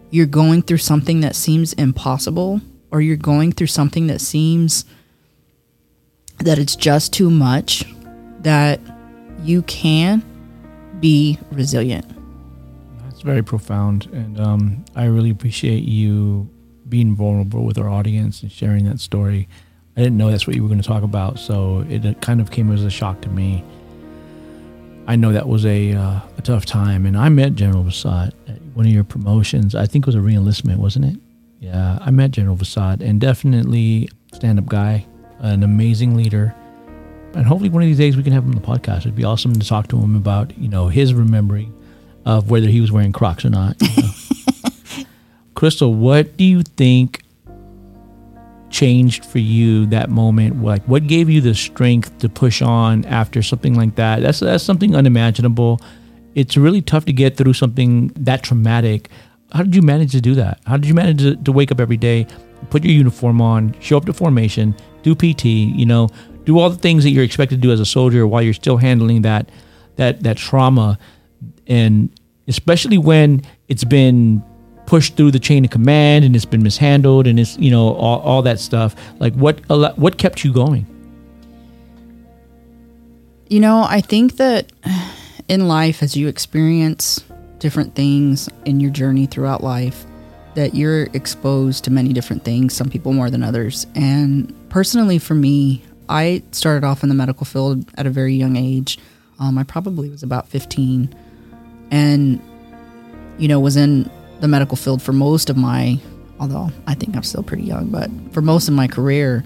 you're 0.09 0.25
going 0.25 0.61
through 0.61 0.77
something 0.77 1.21
that 1.21 1.35
seems 1.35 1.73
impossible 1.73 2.61
or 2.91 3.01
you're 3.01 3.17
going 3.17 3.51
through 3.51 3.67
something 3.67 4.07
that 4.07 4.21
seems 4.21 4.85
that 6.41 6.57
it's 6.57 6.75
just 6.75 7.13
too 7.13 7.29
much 7.29 7.85
that 8.39 8.79
you 9.43 9.61
can 9.63 10.23
be 10.99 11.37
resilient 11.51 12.05
that's 13.03 13.21
very 13.21 13.43
profound 13.43 14.07
and 14.07 14.39
um, 14.39 14.83
i 14.95 15.05
really 15.05 15.29
appreciate 15.29 15.83
you 15.83 16.49
being 16.89 17.15
vulnerable 17.15 17.63
with 17.63 17.77
our 17.77 17.89
audience 17.89 18.41
and 18.43 18.51
sharing 18.51 18.85
that 18.85 18.99
story 18.99 19.47
i 19.97 20.01
didn't 20.01 20.17
know 20.17 20.29
that's 20.29 20.45
what 20.45 20.55
you 20.55 20.61
were 20.61 20.69
going 20.69 20.81
to 20.81 20.87
talk 20.87 21.03
about 21.03 21.39
so 21.39 21.85
it 21.89 22.21
kind 22.21 22.41
of 22.41 22.51
came 22.51 22.71
as 22.71 22.83
a 22.83 22.89
shock 22.89 23.21
to 23.21 23.29
me 23.29 23.63
I 25.07 25.15
know 25.15 25.33
that 25.33 25.47
was 25.47 25.65
a 25.65 25.93
uh, 25.93 26.19
a 26.37 26.41
tough 26.41 26.65
time, 26.65 27.05
and 27.05 27.17
I 27.17 27.27
met 27.29 27.55
General 27.55 27.83
Visot 27.83 28.31
at 28.47 28.61
one 28.73 28.85
of 28.85 28.91
your 28.91 29.03
promotions. 29.03 29.75
I 29.75 29.85
think 29.85 30.03
it 30.03 30.07
was 30.07 30.15
a 30.15 30.19
reenlistment, 30.19 30.77
wasn't 30.77 31.05
it? 31.05 31.19
Yeah, 31.59 31.97
I 31.99 32.11
met 32.11 32.31
General 32.31 32.55
Visot, 32.55 33.01
and 33.01 33.19
definitely 33.19 34.09
stand 34.33 34.59
up 34.59 34.67
guy, 34.67 35.05
an 35.41 35.63
amazing 35.63 36.15
leader, 36.15 36.55
and 37.33 37.45
hopefully 37.45 37.69
one 37.69 37.83
of 37.83 37.87
these 37.87 37.97
days 37.97 38.15
we 38.15 38.23
can 38.23 38.33
have 38.33 38.43
him 38.43 38.51
on 38.51 38.55
the 38.55 38.61
podcast. 38.61 38.99
It'd 38.99 39.15
be 39.15 39.23
awesome 39.23 39.53
to 39.53 39.67
talk 39.67 39.87
to 39.89 39.99
him 39.99 40.15
about 40.15 40.57
you 40.57 40.69
know 40.69 40.87
his 40.87 41.13
remembering 41.13 41.73
of 42.25 42.49
whether 42.49 42.67
he 42.67 42.81
was 42.81 42.91
wearing 42.91 43.11
Crocs 43.11 43.45
or 43.45 43.49
not. 43.49 43.75
You 43.81 44.03
know? 44.03 45.05
Crystal, 45.55 45.93
what 45.93 46.37
do 46.37 46.43
you 46.43 46.63
think 46.63 47.23
changed 48.69 49.25
for 49.25 49.39
you 49.39 49.85
that 49.87 50.09
moment? 50.09 50.63
Like, 50.63 50.83
what 50.85 51.07
gave 51.07 51.29
you 51.29 51.41
the 51.41 51.53
strength 51.53 52.17
to 52.19 52.29
push 52.29 52.61
on 52.61 53.05
after 53.05 53.43
something 53.43 53.75
like 53.75 53.95
that? 53.95 54.21
That's 54.21 54.39
that's 54.39 54.63
something 54.63 54.95
unimaginable. 54.95 55.81
It's 56.33 56.55
really 56.55 56.81
tough 56.81 57.05
to 57.05 57.13
get 57.13 57.35
through 57.35 57.53
something 57.53 58.07
that 58.15 58.43
traumatic. 58.43 59.09
How 59.51 59.63
did 59.63 59.75
you 59.75 59.81
manage 59.81 60.13
to 60.13 60.21
do 60.21 60.33
that? 60.35 60.61
How 60.65 60.77
did 60.77 60.87
you 60.87 60.93
manage 60.93 61.19
to, 61.19 61.35
to 61.35 61.51
wake 61.51 61.71
up 61.71 61.81
every 61.81 61.97
day, 61.97 62.25
put 62.69 62.83
your 62.83 62.93
uniform 62.93 63.41
on, 63.41 63.75
show 63.79 63.97
up 63.97 64.05
to 64.05 64.13
formation, 64.13 64.75
do 65.03 65.15
PT, 65.15 65.45
you 65.45 65.85
know, 65.85 66.09
do 66.45 66.59
all 66.59 66.69
the 66.69 66.77
things 66.77 67.03
that 67.03 67.11
you're 67.11 67.23
expected 67.23 67.55
to 67.55 67.61
do 67.61 67.71
as 67.71 67.79
a 67.79 67.85
soldier 67.85 68.27
while 68.27 68.41
you're 68.41 68.53
still 68.53 68.77
handling 68.77 69.21
that 69.23 69.49
that 69.97 70.23
that 70.23 70.37
trauma, 70.37 70.97
and 71.67 72.09
especially 72.47 72.97
when 72.97 73.41
it's 73.67 73.83
been 73.83 74.43
pushed 74.85 75.15
through 75.15 75.31
the 75.31 75.39
chain 75.39 75.63
of 75.63 75.71
command 75.71 76.25
and 76.25 76.35
it's 76.35 76.45
been 76.45 76.63
mishandled 76.63 77.27
and 77.27 77.39
it's 77.39 77.57
you 77.57 77.71
know 77.71 77.93
all, 77.93 78.19
all 78.19 78.41
that 78.41 78.59
stuff 78.59 78.95
like 79.19 79.33
what 79.35 79.59
what 79.97 80.17
kept 80.17 80.43
you 80.43 80.51
going? 80.51 80.85
You 83.47 83.59
know 83.59 83.85
i 83.87 84.01
think 84.01 84.37
that 84.37 84.71
in 85.47 85.67
life 85.67 86.01
as 86.01 86.15
you 86.15 86.27
experience 86.27 87.23
different 87.59 87.95
things 87.95 88.49
in 88.65 88.79
your 88.79 88.91
journey 88.91 89.25
throughout 89.25 89.61
life 89.61 90.05
that 90.55 90.75
you're 90.75 91.03
exposed 91.13 91.83
to 91.83 91.91
many 91.91 92.13
different 92.13 92.43
things 92.43 92.75
some 92.75 92.89
people 92.89 93.13
more 93.13 93.29
than 93.29 93.43
others 93.43 93.87
and 93.95 94.53
personally 94.69 95.17
for 95.17 95.35
me 95.35 95.83
i 96.09 96.41
started 96.51 96.85
off 96.85 97.03
in 97.03 97.09
the 97.09 97.15
medical 97.15 97.45
field 97.45 97.85
at 97.95 98.05
a 98.05 98.09
very 98.09 98.33
young 98.33 98.55
age 98.55 98.97
um, 99.39 99.57
i 99.57 99.63
probably 99.63 100.09
was 100.09 100.23
about 100.23 100.47
15 100.47 101.13
and 101.91 102.41
you 103.37 103.47
know 103.47 103.59
was 103.59 103.75
in 103.75 104.09
the 104.41 104.47
medical 104.47 104.75
field 104.75 105.01
for 105.01 105.13
most 105.13 105.49
of 105.49 105.55
my, 105.55 105.99
although 106.39 106.71
I 106.87 106.95
think 106.95 107.15
I'm 107.15 107.23
still 107.23 107.43
pretty 107.43 107.63
young, 107.63 107.87
but 107.87 108.09
for 108.31 108.41
most 108.41 108.67
of 108.67 108.73
my 108.73 108.87
career. 108.87 109.45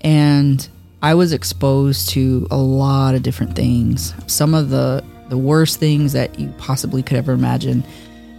And 0.00 0.66
I 1.02 1.14
was 1.14 1.32
exposed 1.32 2.10
to 2.10 2.46
a 2.50 2.56
lot 2.56 3.14
of 3.14 3.22
different 3.22 3.54
things. 3.54 4.14
Some 4.26 4.54
of 4.54 4.70
the 4.70 5.04
the 5.28 5.36
worst 5.36 5.78
things 5.78 6.14
that 6.14 6.38
you 6.38 6.48
possibly 6.56 7.02
could 7.02 7.18
ever 7.18 7.32
imagine. 7.32 7.84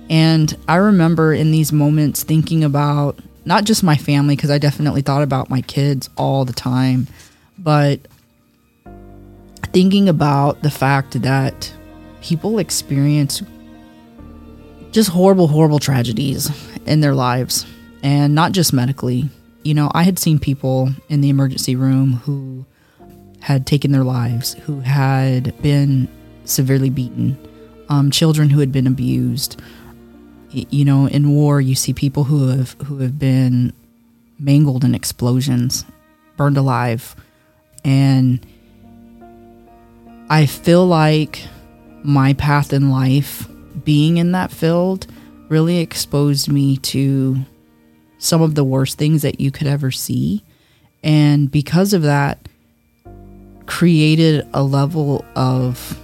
And 0.10 0.56
I 0.68 0.76
remember 0.76 1.34
in 1.34 1.52
these 1.52 1.72
moments 1.72 2.24
thinking 2.24 2.64
about 2.64 3.20
not 3.46 3.64
just 3.64 3.84
my 3.84 3.96
family 3.96 4.36
because 4.36 4.50
I 4.50 4.58
definitely 4.58 5.02
thought 5.02 5.22
about 5.22 5.50
my 5.50 5.62
kids 5.62 6.10
all 6.18 6.46
the 6.46 6.54
time, 6.54 7.08
but 7.58 8.00
thinking 9.72 10.10
about 10.10 10.62
the 10.62 10.72
fact 10.72 11.22
that 11.22 11.74
people 12.22 12.60
experience 12.60 13.42
just 14.92 15.10
horrible 15.10 15.48
horrible 15.48 15.80
tragedies 15.80 16.50
in 16.86 17.02
their 17.02 17.14
lives 17.14 17.66
and 18.02 18.34
not 18.34 18.52
just 18.52 18.74
medically. 18.74 19.30
You 19.64 19.74
know, 19.74 19.92
I 19.94 20.04
had 20.04 20.18
seen 20.18 20.40
people 20.40 20.90
in 21.10 21.22
the 21.22 21.30
emergency 21.30 21.76
room 21.76 22.14
who 22.14 22.66
had 23.42 23.68
taken 23.68 23.92
their 23.92 24.04
lives, 24.04 24.54
who 24.54 24.80
had 24.80 25.60
been 25.62 26.08
severely 26.46 26.90
beaten, 26.90 27.38
um, 27.90 28.10
children 28.10 28.50
who 28.50 28.60
had 28.60 28.72
been 28.72 28.88
abused. 28.88 29.62
You 30.52 30.84
know, 30.84 31.06
in 31.06 31.30
war, 31.30 31.62
you 31.62 31.76
see 31.76 31.94
people 31.94 32.24
who 32.24 32.48
have 32.48 32.74
who 32.86 32.98
have 33.00 33.20
been 33.20 33.72
mangled 34.40 34.84
in 34.84 34.96
explosions, 34.96 35.86
burned 36.38 36.58
alive, 36.58 37.16
and 37.86 38.44
I 40.30 40.48
feel 40.48 40.88
like 40.88 41.44
my 42.04 42.34
path 42.34 42.74
in 42.74 42.90
life, 42.90 43.48
being 43.84 44.18
in 44.18 44.32
that 44.32 44.52
field, 44.52 45.06
really 45.50 45.80
exposed 45.80 46.52
me 46.52 46.78
to 46.78 47.38
some 48.18 48.42
of 48.42 48.56
the 48.56 48.64
worst 48.64 48.98
things 48.98 49.22
that 49.22 49.40
you 49.40 49.52
could 49.52 49.68
ever 49.68 49.92
see, 49.92 50.44
and 51.04 51.52
because 51.52 51.94
of 51.94 52.02
that, 52.02 52.50
created 53.68 54.48
a 54.54 54.64
level 54.64 55.24
of 55.36 56.00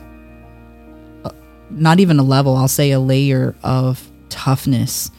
uh, 1.24 1.32
not 1.72 2.00
even 2.00 2.20
a 2.20 2.24
level, 2.24 2.56
I'll 2.56 2.68
say 2.68 2.92
a 2.92 3.00
layer 3.00 3.56
of 3.64 4.08
toughness 4.36 5.12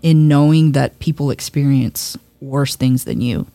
in 0.00 0.28
knowing 0.28 0.72
that 0.72 1.00
people 1.00 1.32
experience 1.32 2.16
worse 2.40 2.76
things 2.76 3.04
than 3.04 3.20
you, 3.20 3.48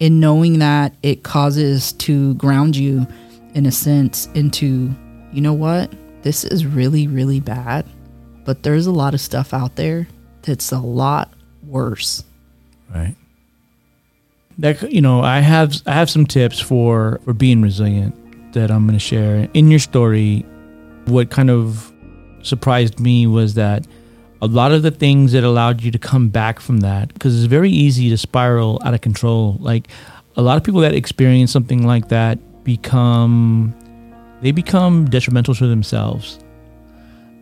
in 0.00 0.20
knowing 0.20 0.58
that 0.58 0.94
it 1.02 1.22
causes 1.22 1.92
to 1.92 2.32
ground 2.34 2.74
you 2.74 3.06
in 3.54 3.66
a 3.66 3.70
sense 3.70 4.26
into, 4.34 4.90
you 5.32 5.42
know 5.42 5.52
what, 5.52 5.92
this 6.22 6.44
is 6.44 6.64
really, 6.64 7.06
really 7.06 7.40
bad, 7.40 7.84
but 8.46 8.62
there's 8.62 8.86
a 8.86 8.90
lot 8.90 9.12
of 9.12 9.20
stuff 9.20 9.52
out 9.52 9.76
there 9.76 10.08
that's 10.42 10.72
a 10.72 10.78
lot 10.78 11.30
worse. 11.66 12.24
Right. 12.94 13.14
That 14.56 14.90
you 14.90 15.02
know, 15.02 15.20
I 15.20 15.40
have 15.40 15.74
I 15.86 15.92
have 15.92 16.08
some 16.08 16.24
tips 16.24 16.58
for 16.58 17.20
for 17.24 17.34
being 17.34 17.60
resilient 17.60 18.14
that 18.54 18.70
I'm 18.70 18.86
going 18.86 18.98
to 18.98 19.04
share 19.04 19.46
in 19.52 19.70
your 19.70 19.78
story 19.78 20.44
what 21.04 21.30
kind 21.30 21.50
of 21.50 21.92
surprised 22.42 22.98
me 22.98 23.26
was 23.26 23.54
that 23.54 23.86
a 24.40 24.46
lot 24.46 24.72
of 24.72 24.82
the 24.82 24.90
things 24.90 25.32
that 25.32 25.44
allowed 25.44 25.82
you 25.82 25.90
to 25.90 25.98
come 25.98 26.28
back 26.28 26.60
from 26.60 26.78
that 26.78 27.12
because 27.12 27.36
it's 27.36 27.50
very 27.50 27.70
easy 27.70 28.08
to 28.10 28.16
spiral 28.16 28.80
out 28.84 28.94
of 28.94 29.00
control. 29.00 29.56
Like 29.60 29.88
a 30.36 30.42
lot 30.42 30.56
of 30.56 30.64
people 30.64 30.80
that 30.82 30.94
experience 30.94 31.50
something 31.50 31.86
like 31.86 32.08
that 32.08 32.38
become 32.64 33.74
they 34.40 34.52
become 34.52 35.06
detrimental 35.06 35.54
to 35.54 35.66
themselves. 35.66 36.38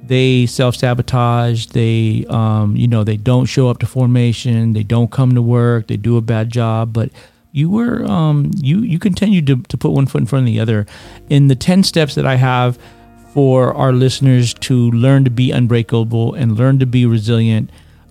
They 0.03 0.47
self-sabotage 0.47 1.67
they 1.67 2.25
um, 2.29 2.77
you 2.77 2.89
know 2.89 3.05
they 3.05 3.17
don't 3.17 3.47
show 3.47 3.69
up 3.69 3.79
to 3.79 3.87
formation 3.87 4.73
they 4.73 4.85
don't 4.85 5.11
come 5.11 5.35
to 5.35 5.43
work 5.43 5.89
they 5.89 5.97
do 5.97 6.17
a 6.17 6.21
bad 6.21 6.49
job 6.49 6.93
but 6.93 7.11
you 7.51 7.69
were 7.69 8.05
um, 8.05 8.53
you 8.57 8.81
you 8.81 8.99
continued 8.99 9.47
to, 9.49 9.57
to 9.63 9.77
put 9.77 9.91
one 9.91 10.07
foot 10.07 10.21
in 10.21 10.27
front 10.27 10.45
of 10.45 10.47
the 10.47 10.61
other. 10.61 10.87
In 11.29 11.49
the 11.49 11.57
10 11.57 11.83
steps 11.83 12.15
that 12.15 12.27
i 12.27 12.37
have 12.37 12.79
for 13.37 13.75
our 13.75 13.93
listeners 13.93 14.55
to 14.55 14.91
learn 14.93 15.23
to 15.23 15.31
be 15.31 15.51
unbreakable 15.51 16.33
and 16.33 16.57
learn 16.57 16.79
to 16.79 16.87
be 16.87 17.05
resilient. 17.05 17.69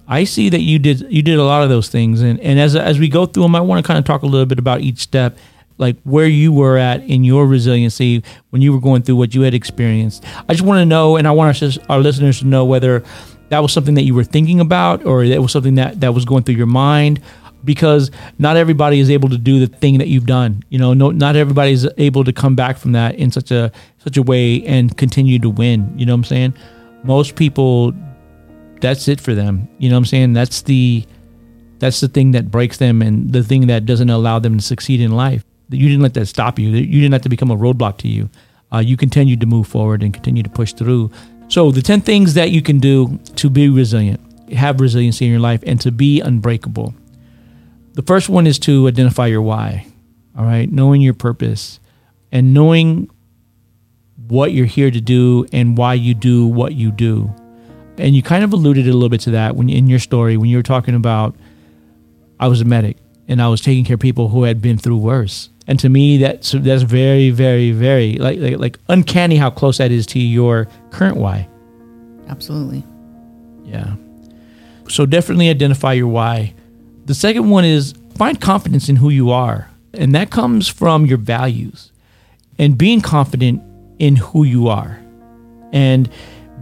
I 0.08 0.24
see 0.24 0.50
that 0.50 0.60
you 0.60 0.78
did 0.78 1.02
you 1.10 1.24
did 1.24 1.40
a 1.40 1.44
lot 1.44 1.64
of 1.64 1.70
those 1.70 1.90
things, 1.90 2.22
and 2.22 2.40
and 2.42 2.60
as 2.60 2.76
as 2.76 3.00
we 3.00 3.08
go 3.08 3.26
through 3.26 3.42
them, 3.42 3.56
I 3.56 3.62
want 3.62 3.84
to 3.84 3.88
kind 3.88 3.98
of 3.98 4.06
talk 4.06 4.22
a 4.22 4.28
little 4.28 4.46
bit 4.46 4.60
about 4.60 4.82
each 4.82 5.00
step, 5.00 5.40
like 5.80 6.00
where 6.04 6.28
you 6.28 6.54
were 6.54 6.78
at 6.78 7.02
in 7.06 7.24
your 7.24 7.48
resiliency 7.48 8.24
when 8.52 8.62
you 8.62 8.72
were 8.72 8.80
going 8.80 9.02
through 9.02 9.16
what 9.16 9.34
you 9.34 9.42
had 9.42 9.56
experienced. 9.56 10.24
I 10.48 10.54
just 10.54 10.64
want 10.64 10.78
to 10.78 10.86
know, 10.86 11.16
and 11.16 11.28
I 11.28 11.32
want 11.32 11.60
our, 11.60 11.70
our 11.90 12.00
listeners 12.00 12.38
to 12.42 12.46
know 12.46 12.64
whether 12.64 13.04
that 13.50 13.64
was 13.64 13.74
something 13.74 13.96
that 13.96 14.04
you 14.04 14.14
were 14.14 14.24
thinking 14.24 14.60
about, 14.60 15.08
or 15.08 15.24
it 15.24 15.42
was 15.42 15.52
something 15.52 15.74
that 15.74 16.02
that 16.02 16.14
was 16.14 16.24
going 16.24 16.44
through 16.44 16.58
your 16.58 16.68
mind, 16.68 17.20
because 17.66 18.12
not 18.40 18.56
everybody 18.56 19.00
is 19.00 19.10
able 19.10 19.30
to 19.30 19.38
do 19.38 19.60
the 19.60 19.68
thing 19.68 19.98
that 19.98 20.08
you've 20.08 20.26
done. 20.26 20.64
You 20.70 20.80
know, 20.80 20.94
no, 20.94 21.12
not 21.12 21.36
everybody 21.36 21.72
is 21.72 21.90
able 21.98 22.24
to 22.24 22.32
come 22.32 22.56
back 22.56 22.78
from 22.78 22.94
that 22.94 23.16
in 23.16 23.32
such 23.32 23.52
a 23.52 23.72
such 23.98 24.18
a 24.18 24.22
way 24.22 24.64
and 24.64 24.96
continue 24.96 25.40
to 25.40 25.50
win. 25.50 25.92
You 25.98 26.06
know 26.06 26.14
what 26.14 26.20
I'm 26.20 26.24
saying? 26.26 26.54
Most 27.04 27.36
people, 27.36 27.94
that's 28.82 29.08
it 29.08 29.20
for 29.20 29.34
them. 29.34 29.68
You 29.80 29.90
know 29.90 29.96
what 29.96 30.00
I'm 30.00 30.06
saying? 30.06 30.34
That's 30.34 30.62
the 30.62 31.06
that's 31.80 32.00
the 32.00 32.08
thing 32.08 32.32
that 32.32 32.50
breaks 32.50 32.78
them 32.78 33.02
and 33.02 33.32
the 33.34 33.44
thing 33.44 33.68
that 33.68 33.86
doesn't 33.86 34.10
allow 34.10 34.40
them 34.40 34.58
to 34.58 34.64
succeed 34.64 35.02
in 35.02 35.12
life. 35.12 35.44
You 35.70 35.90
didn't 35.90 36.04
let 36.04 36.14
that 36.14 36.28
stop 36.28 36.60
you. 36.60 36.70
You 36.70 37.02
didn't 37.02 37.14
have 37.14 37.24
to 37.24 37.30
become 37.30 37.52
a 37.52 37.58
roadblock 37.58 37.98
to 38.00 38.08
you. 38.08 38.30
Uh, 38.72 38.80
you 38.80 38.98
continued 38.98 39.40
to 39.42 39.46
move 39.46 39.68
forward 39.68 40.04
and 40.04 40.14
continue 40.14 40.44
to 40.44 40.50
push 40.50 40.74
through. 40.74 41.12
So 41.48 41.72
the 41.72 41.82
ten 41.82 42.02
things 42.02 42.34
that 42.36 42.52
you 42.52 42.62
can 42.62 42.80
do 42.80 43.20
to 43.36 43.50
be 43.50 43.70
resilient, 43.70 44.20
have 44.52 44.80
resiliency 44.80 45.26
in 45.26 45.32
your 45.32 45.40
life, 45.40 45.64
and 45.66 45.80
to 45.82 45.92
be 45.92 46.22
unbreakable. 46.22 46.94
The 47.96 48.04
first 48.04 48.30
one 48.30 48.46
is 48.46 48.60
to 48.60 48.88
identify 48.88 49.28
your 49.28 49.42
why. 49.42 49.88
All 50.38 50.46
right, 50.46 50.70
knowing 50.70 51.02
your 51.02 51.14
purpose 51.14 51.80
and 52.32 52.54
knowing 52.54 53.10
what 54.28 54.52
you're 54.52 54.66
here 54.66 54.92
to 54.92 55.02
do 55.02 55.46
and 55.54 55.78
why 55.78 55.94
you 55.94 56.14
do 56.14 56.46
what 56.46 56.74
you 56.74 56.92
do. 56.92 57.34
And 57.98 58.14
you 58.14 58.22
kind 58.22 58.44
of 58.44 58.52
alluded 58.52 58.88
a 58.88 58.94
little 58.94 59.10
bit 59.10 59.22
to 59.22 59.32
that 59.32 59.56
when 59.56 59.70
in 59.70 59.88
your 59.88 60.00
story 60.00 60.36
when 60.36 60.50
you 60.50 60.58
were 60.58 60.64
talking 60.64 60.96
about 60.96 61.36
I 62.40 62.48
was 62.48 62.60
a 62.60 62.66
medic 62.66 62.98
and 63.28 63.42
I 63.42 63.48
was 63.48 63.62
taking 63.62 63.86
care 63.86 63.96
of 63.96 64.02
people 64.02 64.28
who 64.28 64.44
had 64.44 64.62
been 64.62 64.78
through 64.78 64.98
worse. 64.98 65.50
And 65.68 65.80
to 65.80 65.90
me, 65.90 66.18
that's 66.18 66.52
that's 66.52 66.84
very, 66.84 67.32
very, 67.32 67.72
very 67.72 68.18
like, 68.18 68.40
like 68.40 68.58
like 68.58 68.80
uncanny 68.90 69.38
how 69.38 69.50
close 69.50 69.78
that 69.78 69.92
is 69.92 70.06
to 70.08 70.20
your 70.20 70.68
current 70.92 71.18
why. 71.18 71.48
Absolutely. 72.28 72.84
Yeah. 73.64 73.96
So 74.90 75.06
definitely 75.06 75.50
identify 75.50 75.94
your 75.94 76.08
why. 76.08 76.54
The 77.06 77.14
second 77.14 77.50
one 77.50 77.66
is 77.66 77.94
find 78.16 78.40
confidence 78.40 78.90
in 78.90 78.96
who 78.96 79.10
you 79.10 79.30
are. 79.30 79.70
And 79.94 80.14
that 80.16 80.32
comes 80.32 80.68
from 80.68 81.06
your 81.06 81.18
values 81.18 81.92
and 82.58 82.78
being 82.78 83.02
confident 83.02 83.62
in 84.00 84.16
who 84.16 84.44
you 84.44 84.68
are 84.68 85.00
and 85.72 86.10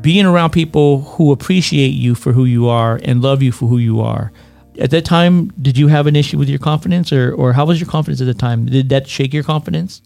being 0.02 0.26
around 0.26 0.52
people 0.52 1.02
who 1.02 1.32
appreciate 1.32 1.90
you 1.94 2.14
for 2.14 2.34
who 2.34 2.46
you 2.46 2.68
are 2.68 3.00
and 3.04 3.22
love 3.22 3.42
you 3.42 3.52
for 3.52 3.68
who 3.68 3.78
you 3.78 4.02
are. 4.02 4.32
At 4.80 4.92
that 4.92 5.06
time, 5.06 5.48
did 5.62 5.78
you 5.78 5.88
have 5.88 6.08
an 6.08 6.16
issue 6.16 6.38
with 6.38 6.50
your 6.50 6.60
confidence 6.60 7.14
or, 7.14 7.34
or 7.34 7.54
how 7.54 7.66
was 7.66 7.80
your 7.80 7.90
confidence 7.90 8.20
at 8.22 8.28
the 8.28 8.34
time? 8.34 8.66
Did 8.66 8.90
that 8.90 9.08
shake 9.08 9.34
your 9.34 9.44
confidence? 9.44 10.02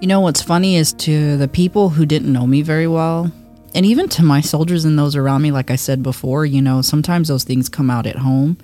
You 0.00 0.08
know, 0.08 0.20
what's 0.20 0.42
funny 0.42 0.76
is 0.76 0.92
to 0.94 1.36
the 1.36 1.46
people 1.46 1.90
who 1.90 2.04
didn't 2.04 2.32
know 2.32 2.46
me 2.46 2.62
very 2.62 2.88
well, 2.88 3.30
and 3.74 3.86
even 3.86 4.08
to 4.10 4.24
my 4.24 4.40
soldiers 4.40 4.84
and 4.84 4.98
those 4.98 5.14
around 5.14 5.42
me, 5.42 5.52
like 5.52 5.70
I 5.70 5.76
said 5.76 6.02
before, 6.02 6.44
you 6.44 6.60
know, 6.60 6.82
sometimes 6.82 7.28
those 7.28 7.44
things 7.44 7.68
come 7.68 7.88
out 7.88 8.06
at 8.06 8.16
home 8.16 8.56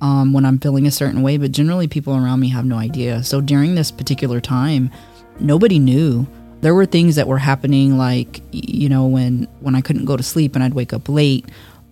um, 0.00 0.32
when 0.32 0.44
I'm 0.44 0.58
feeling 0.58 0.86
a 0.86 0.90
certain 0.90 1.22
way, 1.22 1.36
but 1.36 1.52
generally 1.52 1.88
people 1.88 2.14
around 2.14 2.40
me 2.40 2.48
have 2.48 2.64
no 2.64 2.76
idea. 2.76 3.22
So 3.22 3.40
during 3.40 3.74
this 3.74 3.90
particular 3.90 4.40
time, 4.40 4.90
nobody 5.38 5.78
knew. 5.78 6.26
There 6.62 6.74
were 6.74 6.86
things 6.86 7.16
that 7.16 7.26
were 7.26 7.38
happening, 7.38 7.96
like 7.96 8.42
you 8.52 8.88
know, 8.88 9.06
when 9.06 9.48
when 9.60 9.74
I 9.74 9.80
couldn't 9.80 10.04
go 10.04 10.16
to 10.16 10.22
sleep 10.22 10.54
and 10.54 10.62
I'd 10.64 10.74
wake 10.74 10.92
up 10.92 11.08
late, 11.08 11.46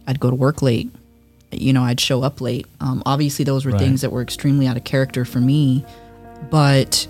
I'd 0.07 0.21
go 0.21 0.29
to 0.31 0.37
work 0.37 0.61
late. 0.63 0.91
You 1.51 1.73
know, 1.73 1.83
I'd 1.83 2.01
show 2.01 2.23
up 2.23 2.41
late. 2.43 2.67
Um, 2.81 3.03
obviously, 3.07 3.45
those 3.47 3.65
were 3.65 3.71
Right. 3.73 3.81
things 3.81 4.03
that 4.03 4.13
were 4.13 4.21
extremely 4.21 4.67
out 4.67 4.77
of 4.77 4.85
character 4.85 5.25
for 5.25 5.41
me, 5.41 5.85
but 6.51 7.07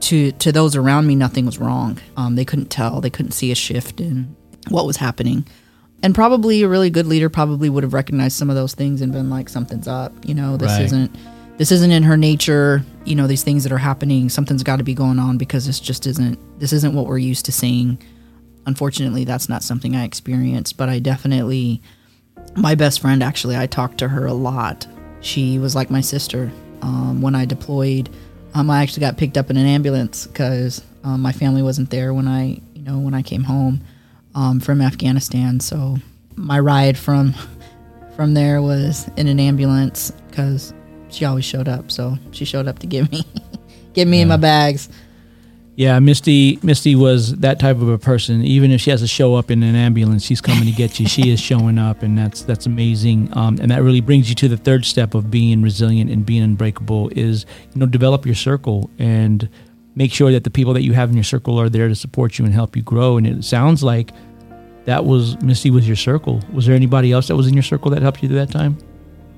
to 0.00 0.32
to 0.32 0.50
those 0.52 0.74
around 0.76 1.06
me, 1.06 1.14
nothing 1.14 1.46
was 1.46 1.58
wrong. 1.58 1.98
Um, 2.16 2.34
they 2.34 2.44
couldn't 2.44 2.70
tell. 2.70 3.00
They 3.00 3.10
couldn't 3.10 3.32
see 3.32 3.52
a 3.52 3.54
shift 3.54 4.00
in 4.00 4.34
what 4.68 4.86
was 4.86 4.96
happening. 4.96 5.46
And 6.02 6.14
probably 6.14 6.62
a 6.62 6.68
really 6.68 6.90
good 6.90 7.06
leader 7.06 7.28
probably 7.28 7.68
would 7.68 7.82
have 7.82 7.92
recognized 7.92 8.36
some 8.36 8.50
of 8.50 8.56
those 8.56 8.74
things 8.74 9.00
and 9.00 9.12
been 9.12 9.30
like, 9.30 9.48
something's 9.48 9.88
up. 9.88 10.12
You 10.24 10.34
know, 10.34 10.56
this 10.56 10.72
Right. 10.72 10.82
isn't 10.82 11.16
this 11.56 11.72
isn't 11.72 11.90
in 11.90 12.04
her 12.04 12.16
nature. 12.16 12.84
You 13.04 13.16
know, 13.16 13.26
these 13.26 13.42
things 13.42 13.64
that 13.64 13.72
are 13.72 13.78
happening, 13.78 14.28
something's 14.28 14.62
got 14.62 14.76
to 14.76 14.84
be 14.84 14.94
going 14.94 15.18
on 15.18 15.38
because 15.38 15.66
this 15.66 15.80
just 15.80 16.06
isn't 16.06 16.38
this 16.60 16.72
isn't 16.72 16.94
what 16.94 17.06
we're 17.06 17.18
used 17.18 17.44
to 17.46 17.52
seeing. 17.52 17.98
Unfortunately, 18.64 19.24
that's 19.24 19.48
not 19.48 19.62
something 19.64 19.96
I 19.96 20.04
experienced, 20.04 20.76
but 20.76 20.88
I 20.88 21.00
definitely 21.00 21.82
my 22.54 22.74
best 22.76 23.00
friend 23.00 23.22
actually 23.22 23.56
I 23.56 23.66
talked 23.66 23.98
to 23.98 24.08
her 24.08 24.26
a 24.26 24.32
lot. 24.34 24.86
She 25.20 25.58
was 25.58 25.74
like 25.74 25.90
my 25.90 26.00
sister. 26.00 26.52
Um, 26.80 27.20
when 27.22 27.34
I 27.34 27.44
deployed, 27.44 28.08
um, 28.54 28.70
I 28.70 28.82
actually 28.82 29.00
got 29.00 29.16
picked 29.16 29.36
up 29.36 29.50
in 29.50 29.56
an 29.56 29.66
ambulance 29.66 30.28
because 30.28 30.80
um, 31.02 31.20
my 31.22 31.32
family 31.32 31.60
wasn't 31.62 31.90
there 31.90 32.14
when 32.14 32.28
I, 32.28 32.60
you 32.74 32.82
know, 32.82 32.98
when 33.00 33.14
I 33.14 33.22
came 33.22 33.42
home 33.42 33.80
um, 34.38 34.60
from 34.60 34.80
Afghanistan. 34.80 35.58
So 35.58 35.96
my 36.36 36.60
ride 36.60 36.96
from 36.96 37.34
from 38.14 38.34
there 38.34 38.62
was 38.62 39.08
in 39.16 39.26
an 39.26 39.40
ambulance 39.40 40.12
because 40.28 40.72
she 41.08 41.24
always 41.24 41.44
showed 41.44 41.68
up. 41.68 41.90
So 41.90 42.16
she 42.30 42.44
showed 42.44 42.68
up 42.68 42.78
to 42.80 42.86
give 42.86 43.10
me, 43.10 43.24
get 43.94 44.06
me 44.06 44.20
in 44.20 44.28
my 44.28 44.36
bags. 44.36 44.88
Yeah, 45.74 45.98
Misty. 46.00 46.58
Misty 46.62 46.96
was 46.96 47.36
that 47.36 47.60
type 47.60 47.76
of 47.76 47.88
a 47.88 47.98
person. 47.98 48.42
Even 48.42 48.72
if 48.72 48.80
she 48.80 48.90
has 48.90 49.00
to 49.00 49.06
show 49.06 49.36
up 49.36 49.50
in 49.50 49.62
an 49.62 49.76
ambulance, 49.76 50.24
she's 50.24 50.40
coming 50.40 50.64
to 50.64 50.72
get 50.72 50.98
you. 50.98 51.06
she 51.06 51.30
is 51.30 51.40
showing 51.40 51.78
up, 51.78 52.02
and 52.02 52.18
that's 52.18 52.42
that's 52.42 52.66
amazing. 52.66 53.28
Um, 53.36 53.58
and 53.60 53.70
that 53.70 53.82
really 53.82 54.00
brings 54.00 54.28
you 54.28 54.34
to 54.36 54.48
the 54.48 54.56
third 54.56 54.84
step 54.84 55.14
of 55.14 55.30
being 55.30 55.62
resilient 55.62 56.10
and 56.10 56.26
being 56.26 56.42
unbreakable. 56.42 57.10
Is 57.14 57.46
you 57.74 57.80
know 57.80 57.86
develop 57.86 58.26
your 58.26 58.34
circle 58.34 58.90
and 58.98 59.48
make 59.98 60.12
sure 60.12 60.30
that 60.30 60.44
the 60.44 60.50
people 60.50 60.72
that 60.72 60.82
you 60.82 60.92
have 60.92 61.10
in 61.10 61.16
your 61.16 61.24
circle 61.24 61.60
are 61.60 61.68
there 61.68 61.88
to 61.88 61.94
support 61.94 62.38
you 62.38 62.44
and 62.44 62.54
help 62.54 62.76
you 62.76 62.82
grow. 62.82 63.16
And 63.16 63.26
it 63.26 63.44
sounds 63.44 63.82
like 63.82 64.12
that 64.88 65.04
was 65.04 65.38
Misty 65.42 65.70
was 65.70 65.86
your 65.86 65.96
circle. 65.96 66.42
Was 66.50 66.64
there 66.64 66.74
anybody 66.74 67.12
else 67.12 67.28
that 67.28 67.36
was 67.36 67.46
in 67.46 67.52
your 67.52 67.62
circle 67.62 67.90
that 67.90 68.00
helped 68.00 68.22
you 68.22 68.28
through 68.28 68.38
that 68.38 68.50
time? 68.50 68.78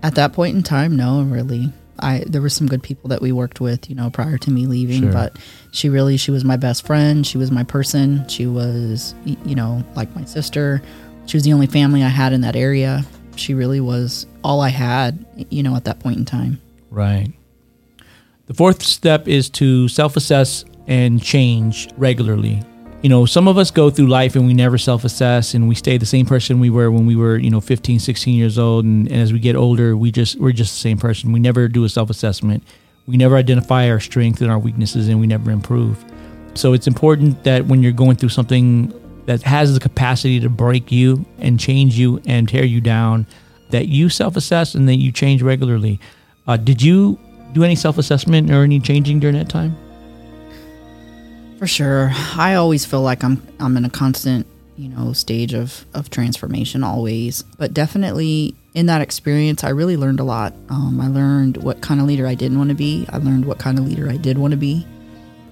At 0.01 0.15
that 0.15 0.33
point 0.33 0.55
in 0.57 0.63
time, 0.63 0.97
no, 0.97 1.23
really. 1.23 1.73
I 1.99 2.23
there 2.25 2.41
were 2.41 2.49
some 2.49 2.69
good 2.69 2.85
people 2.85 3.09
that 3.09 3.21
we 3.21 3.33
worked 3.33 3.61
with, 3.61 3.91
you 3.91 3.97
know, 3.97 4.11
prior 4.11 4.39
to 4.39 4.51
me 4.53 4.67
leaving, 4.67 5.03
Sure. 5.03 5.13
but 5.13 5.37
she 5.73 5.89
really 5.89 6.17
she 6.17 6.31
was 6.31 6.45
my 6.45 6.57
best 6.57 6.87
friend. 6.87 7.27
She 7.27 7.37
was 7.37 7.51
my 7.51 7.65
person. 7.65 8.29
She 8.29 8.47
was 8.47 9.13
you 9.25 9.57
know, 9.57 9.83
like 9.97 10.15
my 10.15 10.25
sister. 10.25 10.83
She 11.27 11.37
was 11.37 11.43
the 11.43 11.53
only 11.53 11.67
family 11.67 12.05
I 12.05 12.09
had 12.09 12.33
in 12.33 12.43
that 12.43 12.55
area. 12.55 13.05
She 13.35 13.53
really 13.53 13.81
was 13.81 14.27
all 14.45 14.61
I 14.61 14.69
had, 14.69 15.27
you 15.51 15.65
know, 15.65 15.75
at 15.75 15.85
that 15.87 15.99
point 15.99 16.17
in 16.19 16.25
time. 16.25 16.61
Right. 16.91 17.33
The 18.47 18.55
fourth 18.55 18.85
step 18.85 19.27
is 19.27 19.51
to 19.51 19.89
self 19.89 20.17
assess 20.17 20.65
and 20.87 21.21
change 21.21 21.89
regularly. 21.97 22.63
You 23.03 23.09
know, 23.09 23.25
some 23.25 23.49
of 23.49 23.57
us 23.57 23.71
go 23.71 23.89
through 23.89 24.09
life 24.09 24.37
and 24.37 24.47
we 24.47 24.53
never 24.53 24.77
self 24.77 25.05
assess 25.05 25.55
and 25.55 25.69
we 25.69 25.75
stay 25.75 25.97
the 25.97 26.05
same 26.05 26.27
person 26.27 26.61
we 26.61 26.69
were 26.69 26.91
when 26.91 27.07
we 27.07 27.17
were, 27.17 27.39
you 27.39 27.49
know, 27.49 27.61
15, 27.61 27.99
16 27.99 28.35
years 28.35 28.59
old. 28.59 28.85
And, 28.85 29.11
and 29.11 29.23
as 29.23 29.33
we 29.33 29.39
get 29.39 29.57
older, 29.57 29.97
we 29.97 30.11
just, 30.11 30.39
we're 30.39 30.53
just 30.53 30.75
the 30.75 30.81
same 30.81 30.99
person. 30.99 31.33
We 31.33 31.41
never 31.41 31.67
do 31.67 31.85
a 31.85 31.89
self 31.89 32.11
assessment. 32.11 32.63
We 33.07 33.17
never 33.17 33.37
identify 33.37 33.89
our 33.89 34.01
strengths 34.01 34.43
and 34.43 34.51
our 34.51 34.59
weaknesses 34.59 35.09
and 35.09 35.19
we 35.19 35.27
never 35.27 35.51
improve. 35.51 36.05
So 36.55 36.75
it's 36.75 36.87
important 36.87 37.43
that 37.45 37.67
when 37.67 37.83
you're 37.83 37.93
going 37.93 38.17
through 38.17 38.29
something 38.29 38.93
that 39.25 39.43
has 39.43 39.73
the 39.73 39.81
capacity 39.81 40.39
to 40.41 40.51
break 40.51 40.93
you 40.93 41.25
and 41.39 41.59
change 41.59 41.99
you 41.99 42.21
and 42.27 42.49
tear 42.49 42.65
you 42.65 42.83
down, 42.83 43.27
that 43.71 43.89
you 43.89 44.11
self 44.11 44.37
assess 44.37 44.75
and 44.75 44.87
that 44.89 44.97
you 44.97 45.11
change 45.11 45.41
regularly. 45.41 45.99
Uh, 46.47 46.59
did 46.59 46.83
you 46.83 47.19
do 47.53 47.65
any 47.65 47.77
self 47.77 47.97
assessment 47.97 48.51
or 48.51 48.63
any 48.63 48.79
changing 48.79 49.21
during 49.21 49.37
that 49.37 49.49
time? 49.49 49.75
For 51.61 51.67
sure. 51.67 52.11
I 52.39 52.55
always 52.55 52.87
feel 52.87 53.03
like 53.03 53.23
I'm 53.23 53.47
I'm 53.61 53.77
in 53.77 53.85
a 53.85 53.91
constant, 53.91 54.47
you 54.79 54.89
know, 54.89 55.13
stage 55.13 55.53
of 55.53 55.85
of 55.93 56.09
transformation 56.09 56.83
always. 56.83 57.43
But 57.59 57.75
definitely 57.75 58.55
in 58.73 58.87
that 58.87 59.03
experience, 59.03 59.63
I 59.63 59.69
really 59.69 59.99
learned 59.99 60.21
a 60.21 60.25
lot. 60.25 60.55
Um, 60.71 60.99
I 61.03 61.09
learned 61.09 61.59
what 61.59 61.83
kind 61.83 62.01
of 62.01 62.07
leader 62.07 62.27
I 62.27 62.35
didn't 62.35 62.57
want 62.57 62.71
to 62.71 62.75
be. 62.75 63.05
I 63.11 63.19
learned 63.19 63.45
what 63.45 63.59
kind 63.59 63.79
of 63.79 63.87
leader 63.87 64.09
I 64.09 64.17
did 64.17 64.39
want 64.39 64.53
to 64.53 64.57
be. 64.57 64.87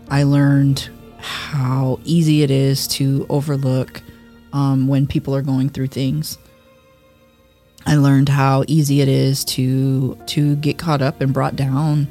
I 0.08 0.22
learned 0.22 0.88
how 1.18 2.00
easy 2.04 2.42
it 2.42 2.50
is 2.50 2.88
to 2.88 3.26
overlook 3.28 4.00
um, 4.54 4.88
when 4.88 5.06
people 5.06 5.36
are 5.36 5.42
going 5.42 5.68
through 5.68 5.88
things. 5.88 6.38
I 7.84 7.96
learned 7.96 8.30
how 8.30 8.64
easy 8.66 9.02
it 9.02 9.08
is 9.08 9.44
to 9.44 10.14
to 10.28 10.56
get 10.56 10.78
caught 10.78 11.02
up 11.02 11.20
and 11.20 11.34
brought 11.34 11.54
down, 11.54 12.08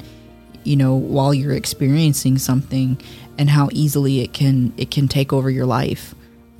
you 0.62 0.76
know, 0.76 0.94
while 0.94 1.34
you're 1.34 1.54
experiencing 1.54 2.38
something 2.38 2.96
and 3.38 3.48
how 3.48 3.68
easily 3.72 4.20
it 4.20 4.32
can 4.32 4.72
it 4.76 4.90
can 4.90 5.08
take 5.08 5.32
over 5.32 5.48
your 5.48 5.66
life 5.66 6.14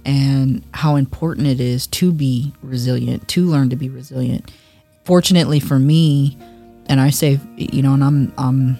and 0.05 0.63
how 0.73 0.97
important 0.97 1.47
it 1.47 1.61
is 1.61 1.87
to 1.89 2.13
be 2.13 2.53
resilient, 2.63 3.29
to 3.29 3.45
learn 3.45 3.69
to 3.69 3.77
be 3.77 3.91
resilient. 3.91 4.51
Fortunately 5.05 5.61
for 5.61 5.79
me, 5.79 6.39
and 6.87 7.01
I 7.01 7.11
say, 7.11 7.39
you 7.57 7.83
know, 7.83 7.95
and 7.95 8.05
I'm 8.05 8.33
I'm 8.39 8.79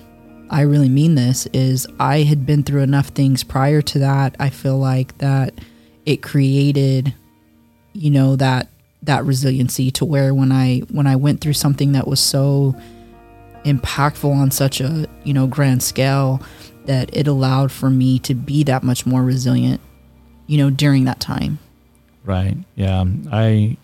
I 0.51 0.63
really 0.63 0.89
mean 0.89 1.17
this 1.17 1.47
is 1.53 1.87
I 2.01 2.23
had 2.23 2.47
been 2.47 2.63
through 2.63 2.83
enough 2.83 3.09
things 3.09 3.45
prior 3.45 3.83
to 3.83 3.99
that. 3.99 4.37
I 4.39 4.49
feel 4.49 4.79
like 4.79 5.19
that 5.19 5.53
it 6.07 6.23
created 6.23 7.13
you 7.93 8.11
know 8.11 8.37
that 8.37 8.69
that 9.03 9.25
resiliency 9.25 9.91
to 9.91 10.05
where 10.05 10.33
when 10.33 10.53
I 10.53 10.79
when 10.91 11.07
I 11.07 11.17
went 11.17 11.41
through 11.41 11.55
something 11.55 11.93
that 11.93 12.07
was 12.07 12.21
so 12.21 12.75
impactful 13.65 14.33
on 14.33 14.51
such 14.51 14.81
a 14.81 15.07
you 15.25 15.35
know 15.35 15.47
grand 15.47 15.83
scale 15.83 16.41
that 16.89 17.15
it 17.17 17.29
allowed 17.29 17.71
for 17.71 17.89
me 17.89 18.19
to 18.19 18.35
be 18.35 18.65
that 18.65 18.83
much 18.83 19.07
more 19.07 19.23
resilient 19.23 19.81
you 20.47 20.59
know 20.59 20.71
during 20.71 21.05
that 21.05 21.21
time 21.21 21.59
Right. 22.29 22.59
Yeah. 22.77 23.07
I 23.33 23.79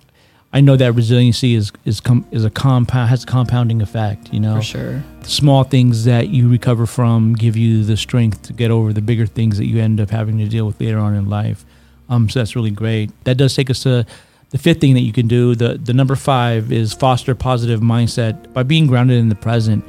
I 0.53 0.61
know 0.61 0.77
that 0.77 0.93
resiliency 0.93 1.55
is 1.55 1.73
is 1.87 2.01
com- 2.01 2.27
is 2.31 2.45
a 2.45 2.51
compound 2.51 3.09
has 3.09 3.25
a 3.25 3.27
compounding 3.27 3.81
effect. 3.81 4.35
You 4.35 4.41
know, 4.41 4.57
for 4.57 4.63
sure 4.63 5.03
small 5.23 5.65
things 5.65 6.05
that 6.05 6.29
you 6.29 6.51
recover 6.51 6.85
from 6.85 7.33
give 7.33 7.57
you 7.57 7.85
the 7.85 7.97
strength 7.97 8.43
to 8.43 8.53
get 8.53 8.71
over 8.71 8.93
the 8.93 9.01
bigger 9.01 9.25
things 9.25 9.57
that 9.57 9.65
you 9.65 9.81
end 9.81 9.99
up 9.99 10.11
having 10.11 10.37
to 10.37 10.47
deal 10.47 10.67
with 10.67 10.79
later 10.79 10.99
on 10.99 11.15
in 11.15 11.31
life. 11.31 11.65
Um, 12.11 12.29
so 12.29 12.41
that's 12.41 12.55
really 12.55 12.71
great. 12.71 13.11
That 13.25 13.39
does 13.39 13.55
take 13.55 13.71
us 13.71 13.83
to 13.85 14.05
the 14.51 14.59
fifth 14.59 14.81
thing 14.83 14.93
that 14.93 15.01
you 15.01 15.13
can 15.15 15.27
do. 15.27 15.55
The 15.55 15.79
the 15.79 15.95
number 15.95 16.15
five 16.15 16.71
is 16.71 16.93
foster 16.93 17.35
positive 17.35 17.81
mindset 17.81 18.53
by 18.53 18.63
being 18.63 18.87
grounded 18.87 19.17
in 19.17 19.31
the 19.31 19.35
present. 19.35 19.83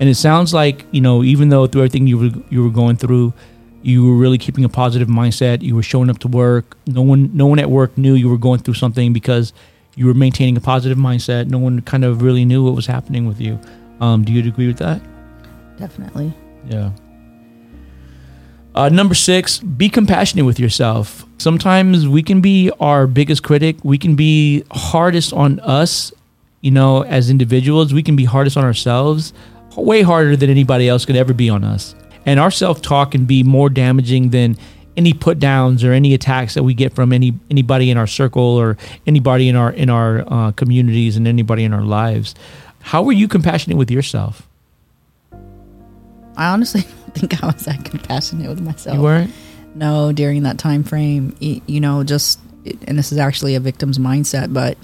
And 0.00 0.08
it 0.08 0.16
sounds 0.16 0.52
like 0.52 0.84
you 0.90 1.00
know, 1.00 1.22
even 1.22 1.48
though 1.48 1.66
through 1.66 1.82
everything 1.82 2.06
you 2.06 2.18
were 2.18 2.30
you 2.50 2.64
were 2.64 2.70
going 2.70 2.96
through, 2.96 3.32
you 3.82 4.06
were 4.06 4.16
really 4.16 4.38
keeping 4.38 4.64
a 4.64 4.68
positive 4.68 5.08
mindset. 5.08 5.62
You 5.62 5.74
were 5.74 5.82
showing 5.82 6.10
up 6.10 6.18
to 6.20 6.28
work. 6.28 6.76
No 6.86 7.02
one 7.02 7.30
no 7.34 7.46
one 7.46 7.58
at 7.58 7.70
work 7.70 7.96
knew 7.96 8.14
you 8.14 8.28
were 8.28 8.38
going 8.38 8.60
through 8.60 8.74
something 8.74 9.12
because 9.12 9.52
you 9.94 10.06
were 10.06 10.14
maintaining 10.14 10.56
a 10.56 10.60
positive 10.60 10.98
mindset. 10.98 11.48
No 11.48 11.58
one 11.58 11.82
kind 11.82 12.04
of 12.04 12.22
really 12.22 12.44
knew 12.44 12.64
what 12.64 12.74
was 12.74 12.86
happening 12.86 13.26
with 13.26 13.40
you. 13.40 13.60
Um, 14.00 14.24
do 14.24 14.32
you 14.32 14.48
agree 14.48 14.66
with 14.66 14.78
that? 14.78 15.00
definitely 15.78 16.32
Yeah. 16.68 16.92
Uh, 18.74 18.88
number 18.88 19.14
six, 19.14 19.58
be 19.58 19.88
compassionate 19.88 20.46
with 20.46 20.58
yourself. 20.58 21.26
Sometimes 21.38 22.08
we 22.08 22.22
can 22.22 22.40
be 22.40 22.70
our 22.80 23.06
biggest 23.06 23.42
critic. 23.42 23.76
We 23.82 23.98
can 23.98 24.14
be 24.16 24.64
hardest 24.70 25.32
on 25.34 25.60
us, 25.60 26.12
you 26.62 26.70
know, 26.70 27.02
as 27.04 27.28
individuals. 27.28 27.92
We 27.92 28.02
can 28.02 28.16
be 28.16 28.24
hardest 28.24 28.56
on 28.56 28.64
ourselves, 28.64 29.34
way 29.76 30.02
harder 30.02 30.36
than 30.36 30.50
anybody 30.50 30.88
else 30.88 31.04
could 31.04 31.16
ever 31.16 31.32
be 31.34 31.48
on 31.50 31.64
us. 31.64 31.94
And 32.26 32.38
our 32.38 32.50
self 32.50 32.80
talk 32.82 33.12
can 33.12 33.24
be 33.24 33.42
more 33.42 33.68
damaging 33.68 34.30
than 34.30 34.56
any 34.96 35.12
put 35.14 35.38
downs 35.38 35.82
or 35.82 35.92
any 35.92 36.12
attacks 36.14 36.54
that 36.54 36.62
we 36.62 36.74
get 36.74 36.94
from 36.94 37.12
any 37.12 37.32
anybody 37.50 37.90
in 37.90 37.96
our 37.96 38.06
circle 38.06 38.42
or 38.42 38.76
anybody 39.06 39.48
in 39.48 39.56
our 39.56 39.72
in 39.72 39.88
our 39.90 40.24
uh, 40.32 40.52
communities 40.52 41.16
and 41.16 41.26
anybody 41.26 41.64
in 41.64 41.72
our 41.72 41.82
lives. 41.82 42.34
How 42.80 43.02
were 43.02 43.12
you 43.12 43.26
compassionate 43.28 43.78
with 43.78 43.90
yourself? 43.90 44.46
i 46.36 46.48
honestly 46.48 46.80
don't 47.04 47.14
think 47.14 47.42
i 47.42 47.46
was 47.46 47.64
that 47.66 47.84
compassionate 47.84 48.48
with 48.48 48.60
myself 48.60 48.96
You 48.96 49.02
weren't. 49.02 49.30
no 49.74 50.12
during 50.12 50.44
that 50.44 50.56
time 50.58 50.82
frame 50.82 51.36
you 51.40 51.78
know 51.80 52.04
just 52.04 52.40
and 52.86 52.96
this 52.98 53.12
is 53.12 53.18
actually 53.18 53.54
a 53.54 53.60
victim's 53.60 53.98
mindset 53.98 54.50
but 54.52 54.78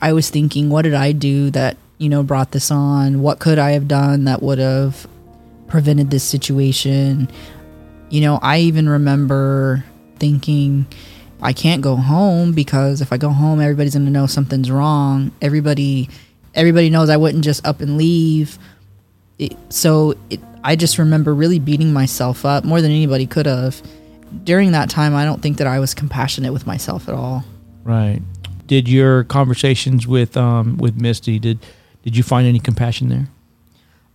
i 0.00 0.12
was 0.12 0.30
thinking 0.30 0.70
what 0.70 0.82
did 0.82 0.94
i 0.94 1.10
do 1.10 1.50
that 1.50 1.76
you 2.04 2.10
know 2.10 2.22
brought 2.22 2.52
this 2.52 2.70
on 2.70 3.20
what 3.22 3.38
could 3.40 3.58
i 3.58 3.72
have 3.72 3.88
done 3.88 4.24
that 4.24 4.42
would 4.42 4.58
have 4.58 5.06
prevented 5.66 6.10
this 6.10 6.22
situation 6.22 7.28
you 8.10 8.20
know 8.20 8.38
i 8.42 8.58
even 8.58 8.88
remember 8.88 9.84
thinking 10.16 10.86
i 11.42 11.52
can't 11.52 11.82
go 11.82 11.96
home 11.96 12.52
because 12.52 13.00
if 13.00 13.12
i 13.12 13.16
go 13.16 13.30
home 13.30 13.60
everybody's 13.60 13.94
going 13.94 14.04
to 14.04 14.12
know 14.12 14.26
something's 14.26 14.70
wrong 14.70 15.32
everybody 15.42 16.08
everybody 16.54 16.90
knows 16.90 17.08
i 17.08 17.16
wouldn't 17.16 17.42
just 17.42 17.66
up 17.66 17.80
and 17.80 17.96
leave 17.96 18.58
it, 19.38 19.56
so 19.68 20.14
it, 20.30 20.40
I 20.62 20.76
just 20.76 20.98
remember 20.98 21.34
really 21.34 21.58
beating 21.58 21.92
myself 21.92 22.44
up 22.44 22.64
more 22.64 22.80
than 22.80 22.90
anybody 22.90 23.26
could 23.26 23.46
have. 23.46 23.82
During 24.44 24.72
that 24.72 24.90
time, 24.90 25.14
I 25.14 25.24
don't 25.24 25.42
think 25.42 25.58
that 25.58 25.66
I 25.66 25.78
was 25.78 25.94
compassionate 25.94 26.52
with 26.52 26.66
myself 26.66 27.08
at 27.08 27.14
all. 27.14 27.44
Right. 27.84 28.20
Did 28.66 28.88
your 28.88 29.24
conversations 29.24 30.06
with 30.06 30.36
um 30.36 30.78
with 30.78 31.00
Misty 31.00 31.38
did 31.38 31.58
did 32.04 32.16
you 32.16 32.22
find 32.22 32.46
any 32.46 32.60
compassion 32.60 33.08
there? 33.08 33.26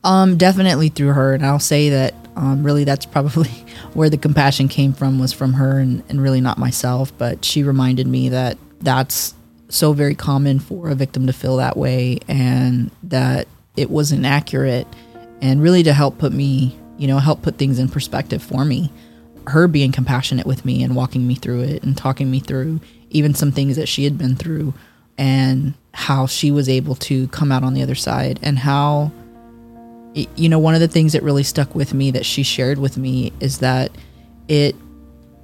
Um, 0.04 0.38
definitely 0.38 0.90
through 0.90 1.14
her, 1.14 1.34
and 1.34 1.46
I'll 1.46 1.60
say 1.60 1.90
that 1.90 2.14
um, 2.36 2.64
really 2.64 2.84
that's 2.86 3.06
probably 3.06 3.50
where 3.94 4.10
the 4.10 4.18
compassion 4.18 4.68
came 4.70 4.94
from 4.94 5.20
was 5.20 5.34
from 5.34 5.54
her 5.54 5.80
and, 5.80 6.04
and 6.08 6.22
really 6.22 6.40
not 6.40 6.58
myself. 6.58 7.12
But 7.18 7.44
she 7.44 7.64
reminded 7.64 8.08
me 8.08 8.30
that 8.30 8.58
that's 8.80 9.34
so 9.68 9.92
very 9.92 10.16
common 10.16 10.60
for 10.60 10.90
a 10.90 10.96
victim 10.96 11.28
to 11.28 11.34
feel 11.34 11.58
that 11.58 11.76
way, 11.76 12.20
and 12.28 12.92
that 13.04 13.48
it 13.76 13.90
wasn't 13.90 14.26
accurate, 14.26 14.88
and 15.42 15.62
really 15.62 15.84
to 15.84 15.92
help 15.92 16.20
put 16.20 16.32
me, 16.32 16.78
you 16.98 17.08
know, 17.08 17.18
help 17.18 17.42
put 17.42 17.58
things 17.58 17.80
in 17.80 17.90
perspective 17.90 18.42
for 18.42 18.64
me. 18.64 18.92
Her 19.48 19.68
being 19.68 19.92
compassionate 19.92 20.46
with 20.46 20.64
me 20.64 20.84
and 20.84 20.96
walking 20.96 21.28
me 21.28 21.34
through 21.34 21.62
it 21.62 21.84
and 21.84 21.98
talking 21.98 22.30
me 22.30 22.40
through 22.40 22.80
even 23.10 23.34
some 23.34 23.52
things 23.52 23.76
that 23.76 23.88
she 23.88 24.04
had 24.04 24.18
been 24.18 24.36
through, 24.36 24.74
and 25.20 25.76
how 25.94 26.26
she 26.26 26.50
was 26.50 26.68
able 26.68 26.96
to 26.96 27.28
come 27.28 27.52
out 27.52 27.64
on 27.64 27.76
the 27.76 27.84
other 27.84 27.94
side, 27.94 28.40
and 28.42 28.58
how 28.58 29.12
you 30.36 30.50
know, 30.50 30.60
one 30.60 30.74
of 30.74 30.82
the 30.82 30.88
things 30.88 31.14
that 31.14 31.24
really 31.24 31.44
stuck 31.44 31.76
with 31.76 31.94
me 31.94 32.12
that 32.12 32.26
she 32.26 32.44
shared 32.44 32.78
with 32.78 32.98
me 32.98 33.32
is 33.40 33.60
that 33.60 33.92
it 34.48 34.76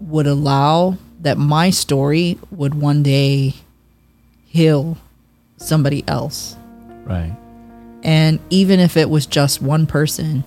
would 0.01 0.27
allow 0.27 0.97
that 1.21 1.37
my 1.37 1.69
story 1.69 2.37
would 2.51 2.73
one 2.73 3.03
day 3.03 3.53
heal 4.47 4.97
somebody 5.57 6.03
else. 6.07 6.55
Right. 7.05 7.35
And 8.03 8.39
even 8.49 8.79
if 8.79 8.97
it 8.97 9.09
was 9.09 9.25
just 9.25 9.61
one 9.61 9.85
person, 9.87 10.43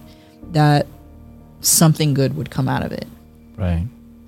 that 0.52 0.86
something 1.60 2.14
good 2.14 2.36
would 2.36 2.50
come 2.50 2.68
out 2.68 2.84
of 2.84 2.92
it. 2.92 3.06
Right. 3.56 3.86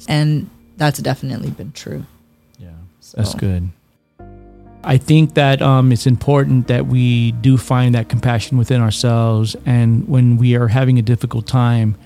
And 0.09 0.49
that's 0.77 0.99
definitely 1.01 1.51
been 1.51 1.73
true. 1.73 2.05
Yeah. 2.59 2.71
That's 3.15 3.35
good. 3.35 3.71
I 4.83 4.97
think 4.97 5.35
that 5.35 5.61
um, 5.61 5.93
it's 5.93 6.07
important 6.07 6.69
that 6.69 6.87
we 6.87 7.33
do 7.33 7.59
find 7.59 7.95
that 7.95 8.09
compassion 8.09 8.57
within 8.57 8.81
ourselves, 8.81 9.55
and 9.67 10.09
when 10.09 10.39
we 10.39 10.57
are 10.57 10.69
having 10.69 10.99
a 10.99 11.03
difficult 11.03 11.47
time, 11.47 11.97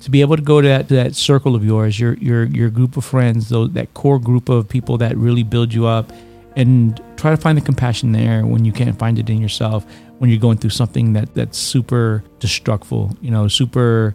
to 0.00 0.10
be 0.10 0.20
able 0.20 0.36
to 0.36 0.42
go 0.42 0.60
to 0.60 0.68
that, 0.68 0.88
to 0.88 0.94
that 0.94 1.14
circle 1.14 1.54
of 1.54 1.64
yours, 1.64 1.98
your 2.00 2.14
your 2.14 2.44
your 2.44 2.68
group 2.70 2.96
of 2.96 3.04
friends, 3.04 3.48
those, 3.48 3.72
that 3.72 3.94
core 3.94 4.18
group 4.18 4.48
of 4.48 4.68
people 4.68 4.98
that 4.98 5.16
really 5.16 5.44
build 5.44 5.72
you 5.72 5.86
up, 5.86 6.10
and 6.56 7.00
try 7.16 7.30
to 7.30 7.36
find 7.36 7.56
the 7.56 7.62
compassion 7.62 8.12
there 8.12 8.44
when 8.44 8.64
you 8.64 8.72
can't 8.72 8.98
find 8.98 9.18
it 9.18 9.30
in 9.30 9.40
yourself 9.40 9.86
when 10.18 10.30
you're 10.30 10.40
going 10.40 10.58
through 10.58 10.70
something 10.70 11.12
that 11.12 11.34
that's 11.34 11.58
super 11.58 12.24
destructful, 12.40 13.16
you 13.20 13.30
know, 13.30 13.48
super 13.48 14.14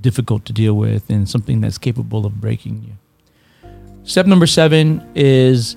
difficult 0.00 0.44
to 0.46 0.52
deal 0.52 0.74
with, 0.74 1.08
and 1.10 1.28
something 1.28 1.60
that's 1.60 1.78
capable 1.78 2.26
of 2.26 2.40
breaking 2.40 2.82
you. 2.82 3.70
Step 4.04 4.26
number 4.26 4.46
seven 4.46 5.06
is 5.14 5.76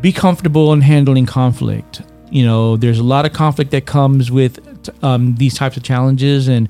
be 0.00 0.12
comfortable 0.12 0.72
in 0.72 0.80
handling 0.80 1.26
conflict. 1.26 2.02
You 2.30 2.44
know, 2.44 2.76
there's 2.76 2.98
a 2.98 3.04
lot 3.04 3.26
of 3.26 3.32
conflict 3.32 3.70
that 3.72 3.86
comes 3.86 4.30
with 4.30 4.58
um, 5.02 5.34
these 5.36 5.54
types 5.54 5.76
of 5.76 5.82
challenges. 5.82 6.48
And 6.48 6.68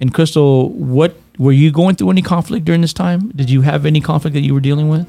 and 0.00 0.14
Crystal, 0.14 0.70
what 0.70 1.16
were 1.38 1.52
you 1.52 1.70
going 1.70 1.96
through 1.96 2.10
any 2.10 2.22
conflict 2.22 2.64
during 2.64 2.80
this 2.80 2.92
time? 2.92 3.30
Did 3.30 3.50
you 3.50 3.62
have 3.62 3.86
any 3.86 4.00
conflict 4.00 4.34
that 4.34 4.42
you 4.42 4.54
were 4.54 4.60
dealing 4.60 4.88
with? 4.88 5.06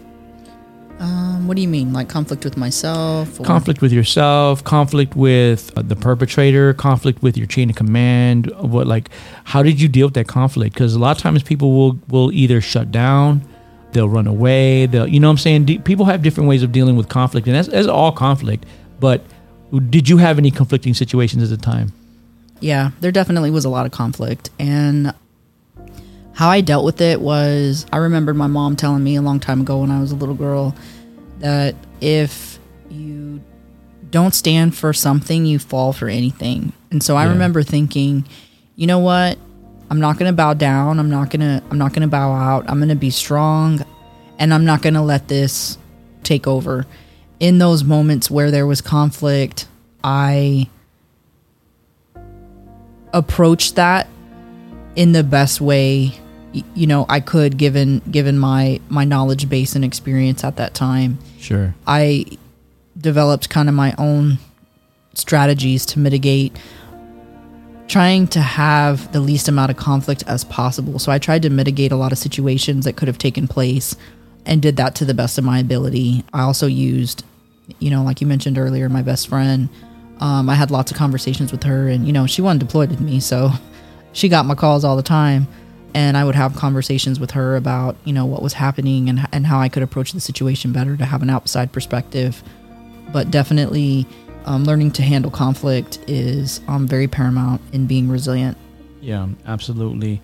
Um, 0.99 1.47
what 1.47 1.55
do 1.55 1.62
you 1.62 1.67
mean, 1.67 1.93
like 1.93 2.10
conflict 2.10 2.43
with 2.43 2.57
myself? 2.57 3.39
Or? 3.39 3.43
Conflict 3.43 3.81
with 3.81 3.91
yourself, 3.91 4.63
conflict 4.63 5.15
with 5.15 5.75
uh, 5.75 5.81
the 5.81 5.95
perpetrator, 5.95 6.73
conflict 6.75 7.23
with 7.23 7.36
your 7.38 7.47
chain 7.47 7.71
of 7.71 7.75
command. 7.75 8.51
What 8.60 8.86
like, 8.86 9.10
how 9.45 9.63
did 9.63 9.81
you 9.81 9.88
deal 9.88 10.07
with 10.07 10.13
that 10.13 10.27
conflict? 10.27 10.73
Because 10.75 10.93
a 10.93 10.99
lot 10.99 11.17
of 11.17 11.21
times 11.21 11.41
people 11.41 11.73
will 11.73 11.99
will 12.10 12.31
either 12.31 12.62
shut 12.62 12.91
down 12.91 13.41
they'll 13.93 14.10
run 14.10 14.27
away. 14.27 14.86
They'll, 14.86 15.08
you 15.08 15.19
know 15.19 15.27
what 15.27 15.34
I'm 15.34 15.38
saying? 15.38 15.65
D- 15.65 15.80
people 15.80 16.06
have 16.06 16.21
different 16.21 16.49
ways 16.49 16.63
of 16.63 16.71
dealing 16.71 16.95
with 16.95 17.10
conflict, 17.10 17.47
and 17.47 17.56
that's, 17.56 17.67
that's 17.67 17.88
all 17.88 18.12
conflict. 18.12 18.65
But 18.99 19.23
did 19.89 20.10
you 20.10 20.17
have 20.17 20.38
any 20.38 20.51
conflicting 20.51 20.93
situations 20.93 21.51
at 21.51 21.60
the 21.60 21.65
time? 21.65 21.93
Yeah, 22.60 22.91
there 22.99 23.12
definitely 23.12 23.51
was 23.51 23.65
a 23.65 23.69
lot 23.69 23.86
of 23.86 23.91
conflict. 23.91 24.49
And 24.60 25.13
how 26.34 26.49
I 26.49 26.62
dealt 26.62 26.86
with 26.86 27.01
it 27.01 27.21
was 27.21 27.86
I 27.91 27.97
remembered 27.97 28.36
my 28.36 28.47
mom 28.47 28.75
telling 28.75 29.04
me 29.04 29.15
a 29.15 29.21
long 29.21 29.39
time 29.39 29.62
ago 29.62 29.80
when 29.80 29.91
I 29.91 29.99
was 29.99 30.12
a 30.12 30.15
little 30.15 30.36
girl 30.36 30.75
that 31.39 31.75
if 31.99 32.60
you 32.89 33.41
don't 34.10 34.36
stand 34.36 34.75
for 34.75 34.93
something, 34.93 35.45
you 35.45 35.58
fall 35.58 35.93
for 35.93 36.08
anything. 36.08 36.73
And 36.91 37.01
so 37.01 37.15
I 37.15 37.25
yeah. 37.25 37.32
remember 37.32 37.63
thinking, 37.63 38.27
you 38.75 38.86
know 38.86 38.99
what? 38.99 39.38
I'm 39.91 39.99
not 39.99 40.17
going 40.17 40.30
to 40.30 40.34
bow 40.36 40.54
down. 40.54 40.99
I'm 40.99 41.10
not 41.10 41.30
going 41.30 41.41
to 41.41 41.62
I'm 41.69 41.77
not 41.77 41.91
going 41.91 42.04
to 42.04 42.08
bow 42.08 42.32
out. 42.32 42.63
I'm 42.69 42.77
going 42.77 42.89
to 42.89 42.95
be 42.95 43.10
strong 43.10 43.86
and 44.39 44.54
I'm 44.54 44.63
not 44.63 44.82
going 44.82 44.93
to 44.93 45.01
let 45.01 45.27
this 45.27 45.77
take 46.23 46.47
over. 46.47 46.86
In 47.41 47.58
those 47.58 47.84
moments 47.84 48.32
where 48.32 48.51
there 48.51 48.65
was 48.65 48.80
conflict, 48.80 49.67
I 50.01 50.69
approached 53.13 53.75
that 53.75 54.08
in 54.95 55.12
the 55.12 55.23
best 55.23 55.60
way 55.60 56.13
you 56.54 56.88
know 56.88 57.06
I 57.10 57.19
could 57.19 57.58
given 57.58 57.99
given 58.10 58.38
my 58.38 58.80
my 58.88 59.04
knowledge 59.04 59.49
base 59.49 59.75
and 59.75 59.84
experience 59.84 60.45
at 60.45 60.56
that 60.56 60.73
time. 60.73 61.19
Sure. 61.38 61.75
I 61.86 62.38
developed 62.97 63.49
kind 63.49 63.67
of 63.67 63.75
my 63.75 63.93
own 63.97 64.38
strategies 65.15 65.86
to 65.88 65.99
mitigate 65.99 66.58
trying 67.91 68.25
to 68.25 68.39
have 68.39 69.12
the 69.12 69.19
least 69.19 69.49
amount 69.49 69.69
of 69.69 69.75
conflict 69.75 70.23
as 70.25 70.45
possible. 70.45 70.97
So 70.97 71.12
I 71.12 71.19
tried 71.19 71.41
to 71.41 71.49
mitigate 71.49 71.91
a 71.91 71.97
lot 71.97 72.13
of 72.13 72.17
situations 72.17 72.86
that 72.86 72.95
could 72.95 73.10
have 73.10 73.17
taken 73.17 73.49
place 73.49 73.97
and 74.45 74.62
did 74.62 74.77
that 74.77 74.95
to 74.95 75.06
the 75.06 75.13
best 75.13 75.38
of 75.38 75.43
my 75.43 75.60
ability. 75.60 76.23
I 76.32 76.43
also 76.43 76.67
used, 76.67 77.25
you 77.80 77.91
know, 77.91 78.01
like 78.01 78.21
you 78.21 78.27
mentioned 78.27 78.58
earlier, 78.58 78.88
my 78.88 79.01
best 79.01 79.27
friend. 79.27 79.67
Um, 80.21 80.49
I 80.49 80.56
had 80.56 80.71
lots 80.71 80.89
of 80.89 80.95
conversations 80.95 81.51
with 81.51 81.63
her, 81.63 81.89
and, 81.89 82.08
you 82.08 82.13
know, 82.13 82.25
she 82.27 82.41
wasn't 82.41 82.62
deployed 82.62 82.91
with 82.91 83.01
me. 83.01 83.19
So 83.19 83.51
she 84.13 84.30
got 84.30 84.45
my 84.45 84.56
calls 84.56 84.86
all 84.86 84.95
the 84.95 85.04
time. 85.04 85.47
And 85.93 86.15
I 86.15 86.23
would 86.23 86.36
have 86.36 86.56
conversations 86.56 87.19
with 87.19 87.32
her 87.32 87.58
about, 87.58 87.97
you 88.06 88.13
know, 88.13 88.25
what 88.25 88.41
was 88.41 88.54
happening 88.54 89.10
and, 89.10 89.27
and 89.34 89.45
how 89.45 89.60
I 89.60 89.67
could 89.67 89.84
approach 89.84 90.13
the 90.13 90.21
situation 90.21 90.71
better 90.71 90.95
to 90.95 91.04
have 91.04 91.21
an 91.21 91.30
outside 91.30 91.73
perspective. 91.73 92.41
But 93.12 93.30
definitely, 93.30 94.08
um, 94.45 94.65
learning 94.65 94.91
to 94.91 95.04
handle 95.04 95.32
conflict 95.32 95.99
is 96.08 96.62
um, 96.67 96.88
very 96.88 97.08
paramount 97.08 97.62
in 97.73 97.88
being 97.88 98.10
resilient. 98.10 98.58
Yeah, 99.01 99.27
absolutely. 99.45 100.21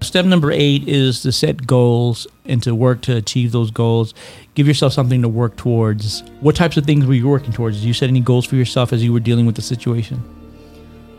Step 0.00 0.26
number 0.26 0.52
eight 0.52 0.86
is 0.86 1.22
to 1.22 1.32
set 1.32 1.66
goals 1.66 2.26
and 2.44 2.62
to 2.62 2.74
work 2.74 3.00
to 3.02 3.16
achieve 3.16 3.52
those 3.52 3.70
goals. 3.70 4.12
Give 4.54 4.66
yourself 4.66 4.92
something 4.92 5.22
to 5.22 5.28
work 5.28 5.56
towards. 5.56 6.22
What 6.40 6.56
types 6.56 6.76
of 6.76 6.84
things 6.84 7.06
were 7.06 7.14
you 7.14 7.28
working 7.28 7.52
towards? 7.52 7.78
Did 7.80 7.86
you 7.86 7.94
set 7.94 8.08
any 8.08 8.20
goals 8.20 8.44
for 8.44 8.56
yourself 8.56 8.92
as 8.92 9.02
you 9.02 9.12
were 9.12 9.20
dealing 9.20 9.46
with 9.46 9.56
the 9.56 9.62
situation? 9.62 10.22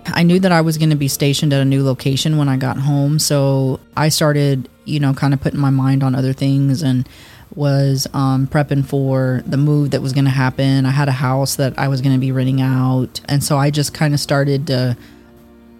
I 0.08 0.22
knew 0.22 0.40
that 0.40 0.52
I 0.52 0.62
was 0.62 0.78
going 0.78 0.92
to 0.92 0.96
be 0.96 1.08
stationed 1.08 1.52
at 1.52 1.62
a 1.62 1.66
new 1.66 1.84
location 1.84 2.38
when 2.38 2.48
I 2.48 2.58
got 2.58 2.78
home. 2.78 3.18
So 3.18 3.80
I 3.98 4.10
started, 4.10 4.70
you 4.86 5.00
know, 5.00 5.14
kind 5.14 5.34
of 5.34 5.42
putting 5.42 5.60
my 5.60 5.72
mind 5.72 6.04
on 6.04 6.14
other 6.14 6.34
things 6.34 6.84
and 6.84 7.10
was 7.54 8.08
um, 8.14 8.48
prepping 8.48 8.86
for 8.86 9.44
the 9.46 9.58
move 9.58 9.92
that 9.92 10.02
was 10.02 10.14
going 10.14 10.26
to 10.26 10.32
happen. 10.32 10.86
I 10.86 10.92
had 10.92 11.08
a 11.08 11.14
house 11.14 11.56
that 11.56 11.78
I 11.78 11.88
was 11.88 12.02
going 12.02 12.14
to 12.14 12.20
be 12.20 12.32
renting 12.32 12.62
out, 12.62 13.22
and 13.26 13.44
so 13.44 13.58
I 13.58 13.72
just 13.72 13.94
kind 13.94 14.14
of 14.14 14.20
started 14.20 14.68
to 14.68 14.98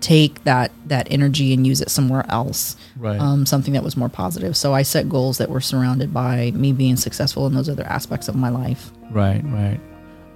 take 0.02 0.44
that 0.44 0.72
that 0.86 1.08
energy 1.10 1.54
and 1.54 1.66
use 1.66 1.82
it 1.82 1.90
somewhere 1.90 2.26
else, 2.30 2.76
right? 2.98 3.20
Um, 3.20 3.46
something 3.46 3.74
that 3.74 3.84
was 3.84 3.98
more 3.98 4.10
positive. 4.10 4.56
So 4.56 4.74
I 4.74 4.84
set 4.84 5.10
goals 5.10 5.40
that 5.40 5.50
were 5.50 5.62
surrounded 5.62 6.14
by 6.14 6.52
me 6.52 6.74
being 6.74 6.96
successful 6.96 7.48
in 7.48 7.56
those 7.56 7.70
other 7.70 7.86
aspects 7.86 8.28
of 8.28 8.36
my 8.36 8.50
life. 8.50 8.92
Right, 9.10 9.42
right. 9.46 9.80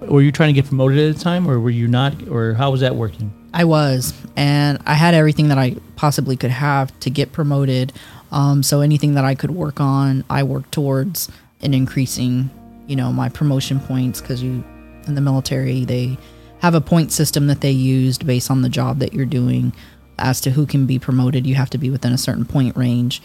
Were 0.02 0.22
you 0.22 0.32
trying 0.32 0.54
to 0.54 0.62
get 0.62 0.68
promoted 0.68 0.98
at 0.98 1.18
the 1.18 1.24
time, 1.24 1.50
or 1.50 1.60
were 1.60 1.70
you 1.70 1.88
not, 1.88 2.28
or 2.30 2.54
how 2.54 2.72
was 2.72 2.82
that 2.82 2.96
working? 2.96 3.34
I 3.54 3.66
was, 3.66 4.14
and 4.36 4.80
I 4.86 4.94
had 4.94 5.14
everything 5.14 5.50
that 5.50 5.58
I 5.58 5.76
possibly 5.96 6.38
could 6.38 6.52
have 6.52 6.98
to 7.02 7.10
get 7.10 7.32
promoted. 7.32 7.94
Um, 8.32 8.64
so 8.64 8.82
anything 8.82 9.16
that 9.16 9.26
I 9.26 9.36
could 9.36 9.52
work 9.52 9.80
on, 9.80 10.24
I 10.30 10.44
worked 10.44 10.72
towards 10.72 11.30
in 11.62 11.74
increasing, 11.74 12.50
you 12.88 12.96
know, 12.96 13.12
my 13.12 13.30
promotion 13.30 13.80
points 13.80 14.22
because 14.22 14.42
you 14.44 14.64
in 15.08 15.16
the 15.16 15.22
military 15.22 15.86
they 15.86 16.18
have 16.60 16.76
a 16.76 16.82
point 16.82 17.12
system 17.12 17.48
that 17.48 17.62
they 17.62 17.72
used 17.72 18.28
based 18.28 18.52
on 18.52 18.62
the 18.62 18.70
job 18.70 19.00
that 19.00 19.14
you're 19.14 19.26
doing 19.26 19.74
as 20.18 20.42
to 20.42 20.52
who 20.52 20.66
can 20.66 20.86
be 20.86 21.00
promoted. 21.00 21.48
You 21.48 21.56
have 21.56 21.70
to 21.72 21.78
be 21.78 21.90
within 21.90 22.12
a 22.12 22.18
certain 22.18 22.46
point 22.46 22.76
range. 22.76 23.22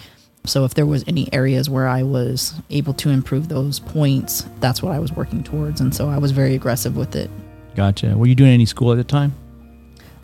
So 0.47 0.65
if 0.65 0.75
there 0.75 0.87
was 0.87 1.05
any 1.07 1.33
areas 1.33 1.71
where 1.71 1.89
I 1.89 2.03
was 2.03 2.55
able 2.71 2.93
to 2.95 3.11
improve 3.11 3.49
those 3.49 3.81
points, 3.81 4.47
that's 4.61 4.83
what 4.83 4.93
I 4.93 4.99
was 4.99 5.11
working 5.11 5.43
towards, 5.43 5.81
and 5.81 5.95
so 5.95 6.09
I 6.11 6.19
was 6.19 6.33
very 6.33 6.55
aggressive 6.55 6.97
with 6.97 7.17
it. 7.17 7.31
Gotcha. 7.75 8.17
Were 8.17 8.27
you 8.27 8.35
doing 8.35 8.51
any 8.51 8.67
school 8.67 8.93
at 8.93 8.97
the 8.97 9.05
time? 9.05 9.35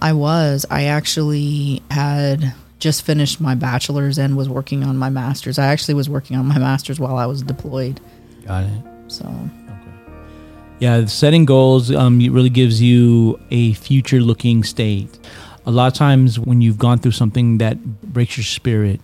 I 0.00 0.12
was. 0.12 0.66
I 0.70 0.84
actually 0.84 1.82
had 1.90 2.54
just 2.80 3.02
finished 3.02 3.40
my 3.40 3.54
bachelor's 3.54 4.18
and 4.18 4.36
was 4.36 4.48
working 4.48 4.82
on 4.82 4.96
my 4.96 5.10
master's. 5.10 5.58
I 5.58 5.66
actually 5.66 5.94
was 5.94 6.08
working 6.08 6.36
on 6.36 6.46
my 6.46 6.58
master's 6.58 6.98
while 6.98 7.16
I 7.16 7.26
was 7.26 7.42
deployed. 7.42 8.00
Got 8.46 8.64
it. 8.64 8.82
So. 9.08 9.26
Okay. 9.26 10.12
Yeah, 10.80 11.04
setting 11.04 11.44
goals 11.44 11.90
um, 11.92 12.20
it 12.20 12.32
really 12.32 12.50
gives 12.50 12.80
you 12.80 13.38
a 13.50 13.74
future-looking 13.74 14.64
state. 14.64 15.18
A 15.66 15.70
lot 15.70 15.88
of 15.88 15.94
times, 15.94 16.38
when 16.38 16.62
you've 16.62 16.78
gone 16.78 16.98
through 16.98 17.12
something 17.12 17.58
that 17.58 18.02
breaks 18.02 18.38
your 18.38 18.44
spirit, 18.44 19.00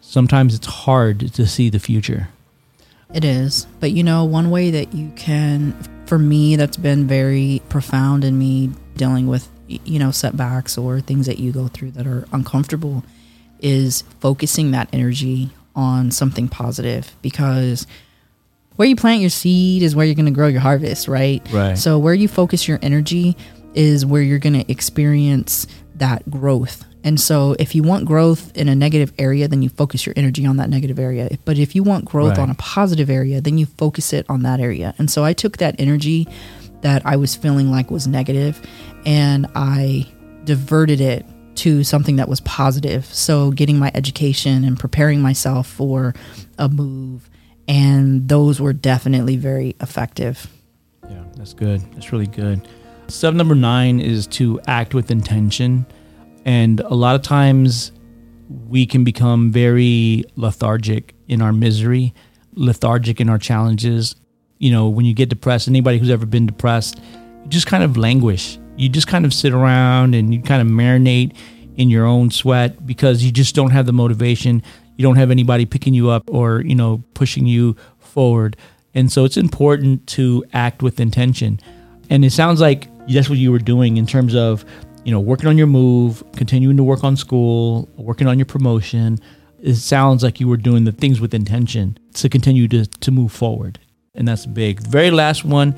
sometimes 0.00 0.54
it's 0.54 0.66
hard 0.66 1.32
to 1.34 1.46
see 1.46 1.68
the 1.68 1.80
future. 1.80 2.28
It 3.12 3.24
is, 3.24 3.66
but 3.80 3.90
you 3.90 4.04
know, 4.04 4.24
one 4.24 4.50
way 4.50 4.70
that 4.70 4.94
you 4.94 5.10
can, 5.16 5.72
for 6.06 6.18
me, 6.18 6.54
that's 6.54 6.76
been 6.76 7.06
very 7.06 7.62
profound 7.68 8.24
in 8.24 8.38
me 8.38 8.70
dealing 8.96 9.26
with 9.26 9.48
you 9.68 9.98
know 9.98 10.10
setbacks 10.10 10.78
or 10.78 11.00
things 11.00 11.26
that 11.26 11.38
you 11.38 11.52
go 11.52 11.68
through 11.68 11.90
that 11.92 12.06
are 12.06 12.26
uncomfortable 12.32 13.04
is 13.60 14.02
focusing 14.20 14.70
that 14.70 14.88
energy 14.92 15.50
on 15.74 16.10
something 16.10 16.48
positive 16.48 17.14
because 17.22 17.86
where 18.76 18.88
you 18.88 18.96
plant 18.96 19.20
your 19.20 19.30
seed 19.30 19.82
is 19.82 19.96
where 19.96 20.04
you're 20.04 20.14
going 20.14 20.26
to 20.26 20.32
grow 20.32 20.48
your 20.48 20.60
harvest 20.60 21.08
right? 21.08 21.46
Right. 21.52 21.76
So 21.76 21.98
where 21.98 22.14
you 22.14 22.28
focus 22.28 22.68
your 22.68 22.78
energy 22.82 23.36
is 23.74 24.06
where 24.06 24.22
you're 24.22 24.38
going 24.38 24.58
to 24.58 24.70
experience 24.70 25.66
that 25.96 26.28
growth. 26.30 26.84
And 27.04 27.20
so 27.20 27.54
if 27.58 27.74
you 27.74 27.82
want 27.82 28.04
growth 28.04 28.54
in 28.56 28.68
a 28.68 28.74
negative 28.74 29.12
area 29.18 29.48
then 29.48 29.62
you 29.62 29.68
focus 29.68 30.06
your 30.06 30.14
energy 30.16 30.46
on 30.46 30.56
that 30.56 30.70
negative 30.70 30.98
area. 30.98 31.30
But 31.44 31.58
if 31.58 31.74
you 31.74 31.82
want 31.82 32.04
growth 32.04 32.30
right. 32.30 32.40
on 32.40 32.50
a 32.50 32.54
positive 32.54 33.10
area 33.10 33.40
then 33.40 33.58
you 33.58 33.66
focus 33.66 34.12
it 34.12 34.26
on 34.28 34.42
that 34.42 34.60
area. 34.60 34.94
And 34.98 35.10
so 35.10 35.24
i 35.24 35.32
took 35.32 35.58
that 35.58 35.74
energy 35.78 36.26
that 36.82 37.02
I 37.04 37.16
was 37.16 37.34
feeling 37.34 37.70
like 37.70 37.90
was 37.90 38.06
negative, 38.06 38.60
and 39.04 39.46
I 39.54 40.06
diverted 40.44 41.00
it 41.00 41.26
to 41.56 41.82
something 41.84 42.16
that 42.16 42.28
was 42.28 42.40
positive. 42.40 43.06
So, 43.06 43.50
getting 43.50 43.78
my 43.78 43.90
education 43.94 44.64
and 44.64 44.78
preparing 44.78 45.20
myself 45.20 45.66
for 45.66 46.14
a 46.58 46.68
move, 46.68 47.28
and 47.66 48.28
those 48.28 48.60
were 48.60 48.72
definitely 48.72 49.36
very 49.36 49.74
effective. 49.80 50.46
Yeah, 51.08 51.24
that's 51.36 51.54
good. 51.54 51.80
That's 51.94 52.12
really 52.12 52.26
good. 52.26 52.66
Step 53.08 53.34
number 53.34 53.54
nine 53.54 54.00
is 54.00 54.26
to 54.26 54.60
act 54.66 54.92
with 54.92 55.10
intention. 55.10 55.86
And 56.44 56.80
a 56.80 56.94
lot 56.94 57.14
of 57.14 57.22
times 57.22 57.92
we 58.68 58.86
can 58.86 59.04
become 59.04 59.52
very 59.52 60.24
lethargic 60.36 61.14
in 61.28 61.40
our 61.42 61.52
misery, 61.52 62.14
lethargic 62.54 63.20
in 63.20 63.28
our 63.28 63.38
challenges. 63.38 64.16
You 64.58 64.70
know, 64.70 64.88
when 64.88 65.04
you 65.04 65.14
get 65.14 65.28
depressed, 65.28 65.68
anybody 65.68 65.98
who's 65.98 66.10
ever 66.10 66.26
been 66.26 66.46
depressed, 66.46 67.00
you 67.44 67.50
just 67.50 67.66
kind 67.66 67.84
of 67.84 67.96
languish. 67.96 68.58
You 68.76 68.88
just 68.88 69.06
kind 69.06 69.24
of 69.24 69.32
sit 69.32 69.52
around 69.52 70.14
and 70.14 70.34
you 70.34 70.42
kind 70.42 70.60
of 70.60 70.68
marinate 70.68 71.36
in 71.76 71.90
your 71.90 72.06
own 72.06 72.30
sweat 72.30 72.86
because 72.86 73.22
you 73.22 73.30
just 73.30 73.54
don't 73.54 73.70
have 73.70 73.86
the 73.86 73.92
motivation. 73.92 74.62
You 74.96 75.02
don't 75.02 75.16
have 75.16 75.30
anybody 75.30 75.66
picking 75.66 75.94
you 75.94 76.10
up 76.10 76.24
or, 76.28 76.62
you 76.62 76.74
know, 76.74 77.02
pushing 77.14 77.46
you 77.46 77.76
forward. 77.98 78.56
And 78.94 79.12
so 79.12 79.24
it's 79.24 79.36
important 79.36 80.06
to 80.08 80.44
act 80.52 80.82
with 80.82 81.00
intention. 81.00 81.60
And 82.08 82.24
it 82.24 82.32
sounds 82.32 82.60
like 82.60 82.88
that's 83.06 83.28
what 83.28 83.38
you 83.38 83.52
were 83.52 83.58
doing 83.58 83.98
in 83.98 84.06
terms 84.06 84.34
of, 84.34 84.64
you 85.04 85.12
know, 85.12 85.20
working 85.20 85.48
on 85.48 85.58
your 85.58 85.66
move, 85.66 86.24
continuing 86.32 86.76
to 86.78 86.82
work 86.82 87.04
on 87.04 87.16
school, 87.16 87.88
working 87.96 88.26
on 88.26 88.38
your 88.38 88.46
promotion. 88.46 89.18
It 89.60 89.74
sounds 89.76 90.22
like 90.22 90.40
you 90.40 90.48
were 90.48 90.56
doing 90.56 90.84
the 90.84 90.92
things 90.92 91.20
with 91.20 91.34
intention 91.34 91.98
to 92.14 92.28
continue 92.28 92.68
to, 92.68 92.86
to 92.86 93.10
move 93.10 93.32
forward. 93.32 93.78
And 94.16 94.26
that's 94.26 94.46
big. 94.46 94.80
The 94.80 94.88
very 94.88 95.10
last 95.10 95.44
one 95.44 95.74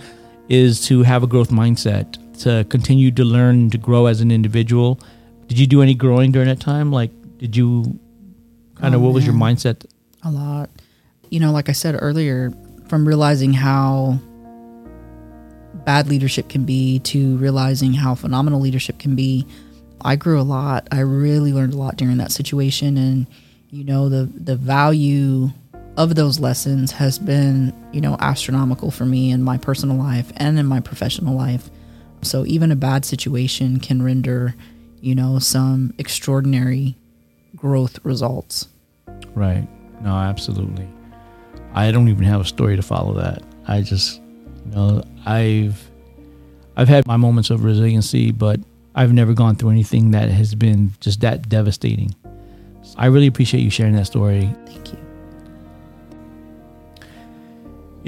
is 0.48 0.86
to 0.86 1.02
have 1.02 1.22
a 1.22 1.26
growth 1.26 1.50
mindset, 1.50 2.16
to 2.42 2.64
continue 2.68 3.10
to 3.12 3.24
learn 3.24 3.70
to 3.70 3.78
grow 3.78 4.06
as 4.06 4.20
an 4.20 4.30
individual. 4.30 5.00
Did 5.48 5.58
you 5.58 5.66
do 5.66 5.82
any 5.82 5.94
growing 5.94 6.30
during 6.32 6.48
that 6.48 6.60
time? 6.60 6.92
Like, 6.92 7.10
did 7.38 7.56
you 7.56 7.98
kind 8.76 8.94
of, 8.94 9.00
Oh, 9.00 9.04
what 9.04 9.14
was 9.14 9.24
your 9.26 9.34
mindset? 9.34 9.84
a 10.22 10.30
lot. 10.30 10.68
You 11.30 11.38
know, 11.40 11.52
like 11.52 11.68
I 11.68 11.72
said 11.72 11.96
earlier, 12.00 12.52
from 12.88 13.06
realizing 13.06 13.52
how 13.52 14.18
bad 15.84 16.08
leadership 16.08 16.48
can 16.48 16.64
be 16.64 16.98
to 17.00 17.36
realizing 17.36 17.92
how 17.94 18.14
phenomenal 18.14 18.60
leadership 18.60 18.98
can 18.98 19.14
be, 19.14 19.46
I 20.00 20.16
grew 20.16 20.40
a 20.40 20.42
lot. 20.42 20.88
I 20.90 21.00
really 21.00 21.52
learned 21.52 21.74
a 21.74 21.76
lot 21.76 21.96
during 21.96 22.16
that 22.18 22.32
situation 22.32 22.96
and 22.96 23.26
you 23.70 23.84
know 23.84 24.08
the 24.08 24.24
the 24.34 24.56
value 24.56 25.50
of 25.98 26.14
those 26.14 26.38
lessons 26.38 26.92
has 26.92 27.18
been, 27.18 27.74
you 27.92 28.00
know, 28.00 28.16
astronomical 28.20 28.92
for 28.92 29.04
me 29.04 29.32
in 29.32 29.42
my 29.42 29.58
personal 29.58 29.96
life 29.96 30.32
and 30.36 30.56
in 30.56 30.64
my 30.64 30.78
professional 30.78 31.36
life. 31.36 31.68
So 32.22 32.46
even 32.46 32.70
a 32.70 32.76
bad 32.76 33.04
situation 33.04 33.80
can 33.80 34.00
render, 34.00 34.54
you 35.00 35.16
know, 35.16 35.40
some 35.40 35.92
extraordinary 35.98 36.94
growth 37.56 37.98
results. 38.04 38.68
Right. 39.34 39.66
No, 40.00 40.14
absolutely. 40.14 40.88
I 41.74 41.90
don't 41.90 42.08
even 42.08 42.22
have 42.22 42.40
a 42.42 42.44
story 42.44 42.76
to 42.76 42.82
follow 42.82 43.14
that. 43.14 43.42
I 43.66 43.82
just, 43.82 44.20
you 44.66 44.76
know, 44.76 45.02
I've, 45.26 45.90
I've 46.76 46.88
had 46.88 47.08
my 47.08 47.16
moments 47.16 47.50
of 47.50 47.64
resiliency, 47.64 48.30
but 48.30 48.60
I've 48.94 49.12
never 49.12 49.34
gone 49.34 49.56
through 49.56 49.70
anything 49.70 50.12
that 50.12 50.28
has 50.30 50.54
been 50.54 50.92
just 51.00 51.22
that 51.22 51.48
devastating. 51.48 52.14
I 52.96 53.06
really 53.06 53.26
appreciate 53.26 53.62
you 53.62 53.70
sharing 53.70 53.96
that 53.96 54.06
story. 54.06 54.48
Thank 54.66 54.92
you. 54.92 55.07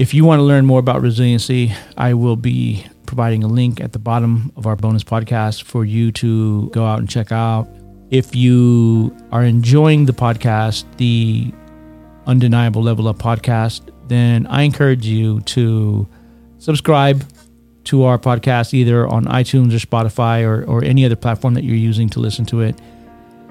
If 0.00 0.14
you 0.14 0.24
want 0.24 0.38
to 0.38 0.44
learn 0.44 0.64
more 0.64 0.78
about 0.78 1.02
resiliency, 1.02 1.74
I 1.98 2.14
will 2.14 2.34
be 2.34 2.86
providing 3.04 3.44
a 3.44 3.46
link 3.46 3.82
at 3.82 3.92
the 3.92 3.98
bottom 3.98 4.50
of 4.56 4.66
our 4.66 4.74
bonus 4.74 5.04
podcast 5.04 5.64
for 5.64 5.84
you 5.84 6.10
to 6.12 6.70
go 6.70 6.86
out 6.86 7.00
and 7.00 7.06
check 7.06 7.30
out. 7.30 7.68
If 8.08 8.34
you 8.34 9.14
are 9.30 9.44
enjoying 9.44 10.06
the 10.06 10.14
podcast, 10.14 10.86
the 10.96 11.52
Undeniable 12.26 12.82
Level 12.82 13.08
Up 13.08 13.18
podcast, 13.18 13.90
then 14.08 14.46
I 14.46 14.62
encourage 14.62 15.04
you 15.04 15.42
to 15.42 16.08
subscribe 16.56 17.22
to 17.84 18.04
our 18.04 18.18
podcast 18.18 18.72
either 18.72 19.06
on 19.06 19.26
iTunes 19.26 19.74
or 19.74 19.86
Spotify 19.86 20.44
or, 20.44 20.64
or 20.64 20.82
any 20.82 21.04
other 21.04 21.14
platform 21.14 21.52
that 21.52 21.64
you're 21.64 21.76
using 21.76 22.08
to 22.08 22.20
listen 22.20 22.46
to 22.46 22.62
it. 22.62 22.80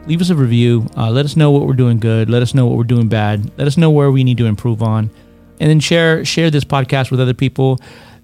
Leave 0.07 0.19
us 0.19 0.31
a 0.31 0.35
review. 0.35 0.87
Uh, 0.97 1.11
let 1.11 1.25
us 1.25 1.35
know 1.35 1.51
what 1.51 1.67
we're 1.67 1.73
doing 1.73 1.99
good. 1.99 2.27
Let 2.27 2.41
us 2.41 2.55
know 2.55 2.65
what 2.65 2.75
we're 2.75 2.85
doing 2.85 3.07
bad. 3.07 3.55
Let 3.59 3.67
us 3.67 3.77
know 3.77 3.91
where 3.91 4.09
we 4.09 4.23
need 4.23 4.39
to 4.39 4.47
improve 4.47 4.81
on 4.81 5.11
and 5.59 5.69
then 5.69 5.79
share 5.79 6.23
share 6.25 6.49
this 6.49 6.63
podcast 6.63 7.11
with 7.11 7.19
other 7.19 7.33
people. 7.33 7.79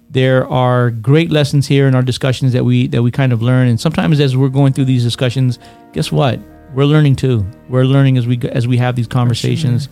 There 0.08 0.46
are 0.48 0.90
great 0.90 1.30
lessons 1.30 1.66
here 1.66 1.88
in 1.88 1.94
our 1.94 2.02
discussions 2.02 2.52
that 2.52 2.64
we 2.64 2.86
that 2.88 3.02
we 3.02 3.10
kind 3.10 3.32
of 3.32 3.42
learn, 3.42 3.68
and 3.68 3.80
sometimes 3.80 4.20
as 4.20 4.36
we're 4.36 4.48
going 4.48 4.72
through 4.72 4.86
these 4.86 5.02
discussions, 5.02 5.58
guess 5.92 6.12
what? 6.12 6.40
We're 6.74 6.84
learning 6.84 7.16
too. 7.16 7.46
We're 7.68 7.84
learning 7.84 8.18
as 8.18 8.26
we 8.26 8.38
as 8.50 8.66
we 8.66 8.76
have 8.78 8.96
these 8.96 9.06
conversations. 9.06 9.88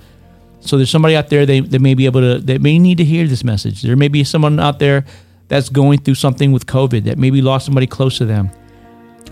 So 0.60 0.78
there's 0.78 0.90
somebody 0.90 1.14
out 1.14 1.28
there 1.28 1.44
they, 1.44 1.60
that 1.60 1.80
may 1.80 1.94
be 1.94 2.06
able 2.06 2.20
to 2.22 2.38
that 2.38 2.62
may 2.62 2.78
need 2.78 2.98
to 2.98 3.04
hear 3.04 3.26
this 3.26 3.44
message. 3.44 3.82
There 3.82 3.96
may 3.96 4.08
be 4.08 4.24
someone 4.24 4.58
out 4.58 4.78
there 4.78 5.04
that's 5.48 5.68
going 5.68 6.00
through 6.00 6.14
something 6.14 6.52
with 6.52 6.66
COVID 6.66 7.04
that 7.04 7.18
maybe 7.18 7.42
lost 7.42 7.66
somebody 7.66 7.86
close 7.86 8.18
to 8.18 8.24
them. 8.24 8.50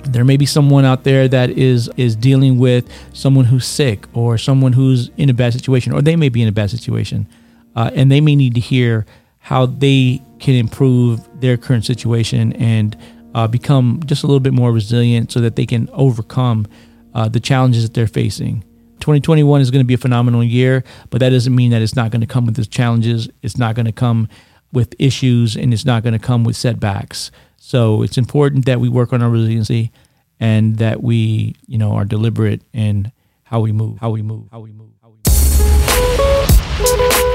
There 0.05 0.25
may 0.25 0.37
be 0.37 0.47
someone 0.47 0.85
out 0.85 1.05
there 1.05 1.29
that 1.29 1.51
is 1.51 1.89
is 1.97 2.17
dealing 2.17 2.59
with 2.59 2.89
someone 3.13 3.47
who's 3.47 3.65
sick 3.65 4.07
or 4.15 4.37
someone 4.37 4.73
who's 4.73 5.11
in 5.17 5.31
a 5.31 5.35
bad 5.35 5.53
situation, 5.53 5.93
or 5.93 6.03
they 6.03 6.17
may 6.17 6.29
be 6.29 6.43
in 6.43 6.49
a 6.49 6.53
bad 6.53 6.71
situation, 6.71 7.27
uh, 7.77 7.91
and 7.95 8.11
they 8.11 8.21
may 8.21 8.37
need 8.37 8.55
to 8.55 8.61
hear 8.61 9.07
how 9.39 9.67
they 9.67 10.23
can 10.39 10.55
improve 10.55 11.21
their 11.41 11.57
current 11.57 11.85
situation 11.85 12.53
and 12.55 12.97
uh, 13.35 13.47
become 13.47 14.01
just 14.05 14.23
a 14.23 14.27
little 14.27 14.41
bit 14.41 14.53
more 14.53 14.73
resilient, 14.73 15.33
so 15.33 15.41
that 15.41 15.57
they 15.57 15.67
can 15.67 15.89
overcome 15.93 16.67
uh, 17.15 17.29
the 17.29 17.41
challenges 17.41 17.83
that 17.83 17.95
they're 17.95 18.07
facing. 18.07 18.63
2021 19.01 19.61
is 19.61 19.71
going 19.71 19.81
to 19.83 19.87
be 19.87 19.95
a 19.95 19.99
phenomenal 19.99 20.45
year, 20.45 20.85
but 21.11 21.19
that 21.19 21.31
doesn't 21.31 21.55
mean 21.55 21.71
that 21.73 21.83
it's 21.83 21.97
not 21.97 22.11
going 22.11 22.21
to 22.21 22.27
come 22.27 22.47
with 22.47 22.57
its 22.59 22.69
challenges. 22.69 23.29
It's 23.43 23.57
not 23.59 23.75
going 23.75 23.87
to 23.87 23.93
come 23.93 24.29
with 24.73 24.95
issues, 24.99 25.57
and 25.57 25.73
it's 25.75 25.85
not 25.85 26.03
going 26.03 26.13
to 26.13 26.19
come 26.19 26.45
with 26.45 26.57
setbacks. 26.57 27.31
So 27.57 28.03
it's 28.03 28.17
important 28.17 28.65
that 28.67 28.81
we 28.81 28.89
work 28.89 29.13
on 29.13 29.23
our 29.23 29.31
resiliency 29.31 29.93
and 30.39 30.79
that 30.79 31.03
we, 31.03 31.57
you 31.67 31.79
know, 31.79 31.93
are 31.93 32.05
deliberate 32.05 32.63
in 32.73 33.13
how 33.45 33.61
we 33.61 33.73
move, 33.73 33.99
how 33.99 34.11
we 34.11 34.23
move, 34.23 34.49
how 34.51 34.61
we 34.61 34.73
move, 34.73 34.91
how 35.01 35.11
we 35.11 35.19
move. 37.19 37.32